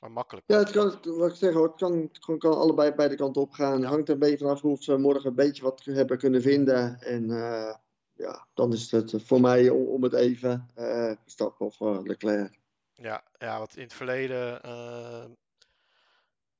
Maar 0.00 0.10
makkelijk. 0.10 0.46
Ja, 0.48 0.58
het 0.58 0.70
kan, 0.70 0.98
wat 1.02 1.30
ik 1.30 1.36
zeg, 1.36 1.54
het 1.54 1.74
kan, 1.74 1.92
het 1.96 2.18
kan, 2.18 2.38
kan 2.38 2.54
allebei 2.58 2.92
beide 2.94 3.14
kanten 3.14 3.42
op 3.42 3.52
gaan. 3.52 3.80
Het 3.80 3.90
hangt 3.90 4.08
er 4.08 4.14
een 4.14 4.20
beetje 4.20 4.38
vanaf 4.38 4.60
hoe 4.60 4.76
ze 4.82 4.96
morgen 4.96 5.28
een 5.28 5.34
beetje 5.34 5.62
wat 5.62 5.84
hebben 5.84 6.18
kunnen 6.18 6.42
vinden. 6.42 7.00
En 7.00 7.30
eh, 7.30 7.74
ja, 8.12 8.46
dan 8.54 8.72
is 8.72 8.90
het 8.90 9.14
voor 9.22 9.40
mij 9.40 9.68
om, 9.68 9.86
om 9.86 10.02
het 10.02 10.12
even. 10.12 10.68
eh 10.74 11.12
Verstappen 11.22 11.66
of 11.66 11.80
eh, 11.80 11.98
Leclerc. 12.02 12.58
Ja, 12.92 13.22
ja, 13.38 13.58
wat 13.58 13.76
in 13.76 13.82
het 13.82 13.92
verleden. 13.94 14.62
eh, 14.62 15.24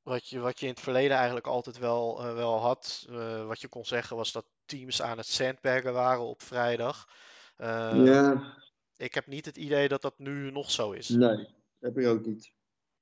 wat, 0.03 0.29
je, 0.29 0.39
wat 0.39 0.61
je 0.61 0.67
in 0.67 0.73
het 0.73 0.81
verleden 0.81 1.17
eigenlijk 1.17 1.47
altijd 1.47 1.79
wel, 1.79 2.19
eh, 2.25 2.35
wel 2.35 2.59
had. 2.59 3.07
eh, 3.09 3.47
wat 3.47 3.61
je 3.61 3.69
kon 3.69 3.85
zeggen 3.85 4.17
was 4.17 4.33
dat 4.33 4.47
teams 4.65 5.03
aan 5.03 5.17
het 5.17 5.27
sandbaggen 5.27 5.93
waren 5.93 6.23
op 6.25 6.43
vrijdag. 6.43 7.09
Eh, 7.57 8.03
ja, 8.05 8.55
Ik 8.97 9.15
heb 9.15 9.27
niet 9.27 9.45
het 9.45 9.57
idee 9.57 9.89
dat 9.89 10.03
dat 10.03 10.19
nu 10.19 10.51
nog 10.51 10.71
zo 10.71 10.91
is. 10.91 11.09
nee, 11.09 11.47
heb 11.79 11.99
ik 11.99 12.07
ook 12.07 12.27
niet. 12.27 12.57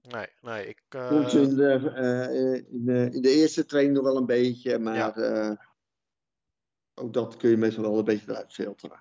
Nee, 0.09 0.27
nee. 0.41 0.69
Ik, 0.69 0.83
eh, 0.89 1.09
Komt 1.09 1.33
in 1.33 1.57
de, 1.57 1.93
eh, 1.95 2.55
in, 2.55 2.85
de, 2.85 3.09
in 3.13 3.23
de 3.23 3.31
eerste 3.31 3.65
training 3.65 3.95
nog 3.97 4.05
wel 4.05 4.17
een 4.17 4.27
beetje, 4.27 4.79
maar 4.79 5.17
eh, 5.17 5.53
ook 6.95 7.13
dat 7.13 7.37
kun 7.37 7.51
je 7.51 7.57
meestal 7.57 7.83
wel 7.83 7.99
een 7.99 8.05
beetje 8.05 8.31
eruit 8.31 8.53
filteren. 8.53 9.01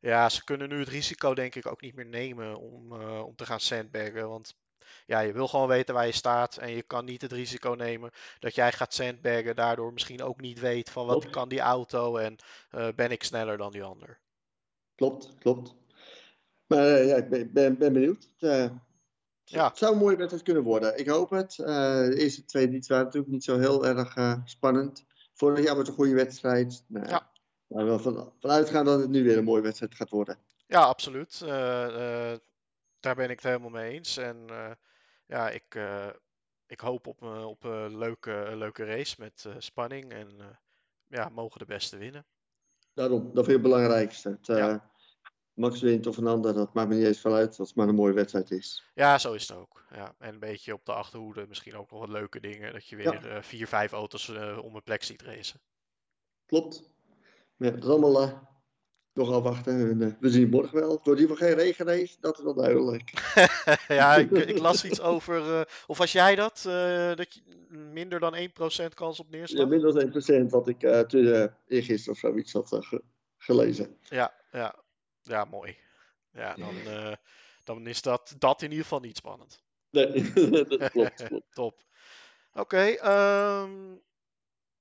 ja, 0.00 0.28
ze 0.28 0.44
kunnen 0.44 0.68
nu 0.68 0.78
het 0.78 0.88
risico 0.88 1.34
denk 1.34 1.54
ik 1.54 1.66
ook 1.66 1.80
niet 1.80 1.94
meer 1.94 2.06
nemen 2.06 2.56
om, 2.56 2.92
om 3.02 3.34
te 3.36 3.46
gaan 3.46 3.60
sandbaggen. 3.60 4.28
Want 4.28 4.54
ja, 5.06 5.20
je 5.20 5.32
wil 5.32 5.48
gewoon 5.48 5.68
weten 5.68 5.94
waar 5.94 6.06
je 6.06 6.12
staat. 6.12 6.56
En 6.56 6.70
je 6.70 6.82
kan 6.82 7.04
niet 7.04 7.22
het 7.22 7.32
risico 7.32 7.70
nemen 7.70 8.10
dat 8.38 8.54
jij 8.54 8.72
gaat 8.72 8.94
sandbaggen. 8.94 9.56
Daardoor 9.56 9.92
misschien 9.92 10.22
ook 10.22 10.40
niet 10.40 10.60
weet 10.60 10.90
van 10.90 11.06
wat 11.06 11.18
Klopt. 11.18 11.34
kan 11.34 11.48
die 11.48 11.60
auto 11.60 12.16
en 12.16 12.36
ben 12.94 13.10
ik 13.10 13.22
sneller 13.22 13.56
dan 13.56 13.72
die 13.72 13.82
ander. 13.82 14.20
Klopt, 14.94 15.34
klopt. 15.38 15.74
Maar 16.66 17.04
ja, 17.04 17.16
ik 17.16 17.28
ben, 17.28 17.52
ben, 17.52 17.78
ben 17.78 17.92
benieuwd. 17.92 18.28
Het, 18.38 18.72
Ja. 19.52 19.68
het 19.68 19.78
zou 19.78 19.92
een 19.92 19.98
mooie 19.98 20.16
wedstrijd 20.16 20.44
kunnen 20.44 20.62
worden. 20.62 20.98
Ik 20.98 21.08
hoop 21.08 21.30
het. 21.30 21.58
Eh, 21.58 21.66
de 21.98 22.14
eerste 22.18 22.44
twee 22.44 22.68
die 22.68 22.84
waren 22.86 23.04
natuurlijk 23.04 23.32
niet 23.32 23.44
zo 23.44 23.58
heel 23.58 23.86
erg 23.86 24.16
eh, 24.16 24.34
spannend. 24.44 25.04
Vorig 25.34 25.58
jaar 25.64 25.68
was 25.76 25.78
het 25.78 25.88
een 25.88 25.94
goede 25.94 26.14
wedstrijd. 26.14 26.84
Nou, 26.88 27.08
Ja. 27.08 27.30
Waar 27.66 27.86
we 27.86 27.98
van, 27.98 28.32
vanuit 28.40 28.70
gaan 28.70 28.84
dat 28.84 29.00
het 29.00 29.08
nu 29.10 29.22
weer 29.24 29.38
een 29.38 29.44
mooie 29.44 29.62
wedstrijd 29.62 29.94
gaat 29.94 30.10
worden. 30.10 30.38
Ja, 30.66 30.80
absoluut. 30.80 31.40
Eh, 31.42 31.48
daar 33.00 33.14
ben 33.14 33.30
ik 33.30 33.36
het 33.36 33.42
helemaal 33.42 33.70
mee 33.70 33.92
eens. 33.92 34.16
En 34.16 34.46
ja, 35.26 35.50
ik, 35.50 35.78
ik 36.66 36.80
hoop 36.80 37.06
op, 37.06 37.22
een- 37.22 37.44
op 37.44 37.64
een 37.64 37.98
leuke, 37.98 38.50
leuke 38.54 38.84
race 38.84 39.16
met 39.18 39.46
spanning. 39.58 40.12
En 40.12 40.28
ja, 41.06 41.28
mogen 41.28 41.58
de 41.58 41.64
beste 41.64 41.96
winnen. 41.96 42.26
Daarom, 42.94 43.20
dat 43.22 43.44
vind 43.44 43.46
ik 43.46 43.52
het 43.52 43.62
belangrijkste. 43.62 44.28
Het, 44.28 44.46
Ja. 44.46 44.91
Max 45.54 45.80
wint 45.80 46.06
of 46.06 46.16
een 46.16 46.26
ander, 46.26 46.54
dat 46.54 46.74
maakt 46.74 46.88
me 46.88 46.94
niet 46.94 47.06
eens 47.06 47.20
van 47.20 47.32
uit. 47.32 47.58
Als 47.58 47.68
het 47.68 47.76
maar 47.76 47.88
een 47.88 47.94
mooie 47.94 48.12
wedstrijd 48.12 48.50
is. 48.50 48.84
Ja, 48.94 49.18
zo 49.18 49.32
is 49.32 49.48
het 49.48 49.56
ook. 49.58 49.84
Ja, 49.94 50.14
en 50.18 50.32
een 50.32 50.38
beetje 50.38 50.72
op 50.74 50.84
de 50.86 50.92
achterhoede 50.92 51.44
misschien 51.48 51.76
ook 51.76 51.90
nog 51.90 52.00
wat 52.00 52.08
leuke 52.08 52.40
dingen. 52.40 52.72
Dat 52.72 52.86
je 52.86 52.96
Ja. 52.96 53.10
weer 53.20 53.30
eh, 53.36 53.42
vier, 53.42 53.66
vijf 53.66 53.92
auto's 53.92 54.28
eh, 54.28 54.58
om 54.62 54.74
een 54.74 54.82
plek 54.82 55.02
ziet 55.02 55.22
racen. 55.22 55.60
Klopt. 56.46 56.90
Maar 57.56 57.68
ja, 57.68 57.74
dat 57.74 57.84
is 57.84 57.90
allemaal 57.90 58.22
eh, 58.22 58.32
nog 59.12 59.32
afwachten. 59.32 59.90
En, 59.90 60.02
eh, 60.02 60.12
we 60.20 60.30
zien 60.30 60.42
het 60.42 60.50
morgen 60.50 60.78
wel. 60.80 60.90
In 61.04 61.10
ieder 61.10 61.18
geval 61.36 61.36
geen 61.36 61.56
regenrace, 61.56 62.16
dat 62.20 62.38
is 62.38 62.44
wel 62.44 62.54
duidelijk. 62.54 63.32
ja, 63.88 64.14
ik, 64.16 64.30
ik 64.30 64.58
las 64.58 64.84
iets 64.84 65.00
over. 65.00 65.66
of 65.86 65.98
was 65.98 66.12
jij 66.12 66.34
dat? 66.34 66.60
dat 67.16 67.34
je 67.34 67.42
minder 67.68 68.20
dan 68.20 68.34
1% 68.36 68.94
kans 68.94 69.20
op 69.20 69.26
Ja, 69.30 69.36
neerslag? 69.36 69.68
minder 69.68 69.92
dan 70.22 70.46
1% 70.46 70.50
wat 70.50 70.68
ik 70.68 70.82
uh, 70.82 71.46
eergisteren 71.66 72.12
of 72.12 72.18
zoiets 72.18 72.52
had 72.52 72.68
ge 72.84 73.02
gelezen. 73.36 73.96
Ja, 74.02 74.34
ja, 74.52 74.74
ja, 75.22 75.44
mooi. 75.44 75.76
Ja, 76.32 76.54
dan, 76.54 76.76
uh, 76.76 77.12
dan 77.64 77.86
is 77.86 78.02
dat, 78.02 78.34
dat 78.38 78.62
in 78.62 78.70
ieder 78.70 78.84
geval 78.84 79.00
niet 79.00 79.16
spannend. 79.16 79.62
Nee, 79.90 80.32
dat 80.78 80.90
klopt. 80.90 81.24
klopt. 81.28 81.54
Top. 81.54 81.84
Oké, 82.52 82.60
okay, 82.60 83.62
um, 83.62 84.02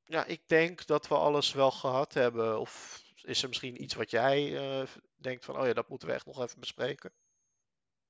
ja, 0.03 0.25
ik 0.25 0.41
denk 0.47 0.85
dat 0.85 1.07
we 1.07 1.15
alles 1.15 1.53
wel 1.53 1.71
gehad 1.71 2.13
hebben. 2.13 2.59
Of 2.59 3.03
is 3.23 3.41
er 3.41 3.47
misschien 3.47 3.83
iets 3.83 3.93
wat 3.93 4.11
jij 4.11 4.51
uh, 4.51 4.87
denkt 5.15 5.45
van, 5.45 5.59
oh 5.59 5.65
ja, 5.65 5.73
dat 5.73 5.89
moeten 5.89 6.07
we 6.07 6.13
echt 6.13 6.25
nog 6.25 6.41
even 6.41 6.59
bespreken? 6.59 7.11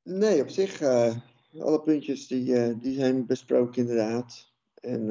Nee, 0.04 0.42
op 0.42 0.50
zich, 0.50 0.82
uh, 0.82 1.16
alle 1.60 1.82
puntjes 1.82 2.28
die, 2.28 2.46
uh, 2.46 2.80
die 2.80 2.96
zijn 2.96 3.26
besproken 3.26 3.82
inderdaad. 3.82 4.54
En 4.74 5.06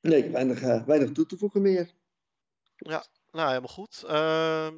nee, 0.00 0.30
weinig, 0.30 0.84
weinig 0.84 1.12
toe 1.12 1.26
te 1.26 1.36
voegen 1.36 1.62
meer. 1.62 1.94
Ja, 2.82 3.04
nou 3.30 3.48
helemaal 3.48 3.68
goed. 3.68 4.02
Uh, 4.04 4.10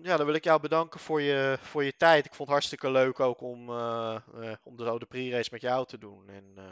ja, 0.03 0.17
dan 0.17 0.27
wil 0.27 0.35
ik 0.35 0.45
jou 0.45 0.61
bedanken 0.61 1.01
voor 1.01 1.21
je, 1.21 1.59
voor 1.61 1.85
je 1.85 1.97
tijd. 1.97 2.25
Ik 2.25 2.35
vond 2.35 2.49
het 2.49 2.49
hartstikke 2.49 2.91
leuk 2.91 3.21
ook 3.21 3.41
om, 3.41 3.69
uh, 3.69 4.17
om 4.63 4.77
de, 4.77 4.97
de 4.99 5.07
pre-race 5.07 5.49
met 5.53 5.61
jou 5.61 5.87
te 5.87 5.99
doen. 5.99 6.29
En 6.29 6.45
uh, 6.57 6.63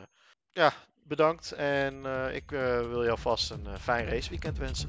ja, 0.51 0.73
bedankt. 1.03 1.53
En 1.53 1.95
uh, 2.05 2.35
ik 2.35 2.51
wil 2.91 3.05
jou 3.05 3.19
vast 3.19 3.51
een 3.51 3.79
fijn 3.81 4.09
raceweekend 4.09 4.59
wensen. 4.59 4.89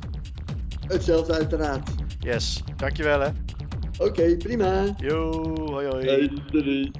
Hetzelfde 0.87 1.33
uiteraard. 1.33 1.89
Yes, 2.19 2.61
dankjewel 2.75 3.19
hè. 3.19 3.29
Oké, 3.97 4.03
okay, 4.03 4.37
prima. 4.37 4.93
Yo, 4.97 5.31
hoi 5.65 5.87
hoi. 5.87 6.05
Hey, 6.05 6.27
doei. 6.51 6.91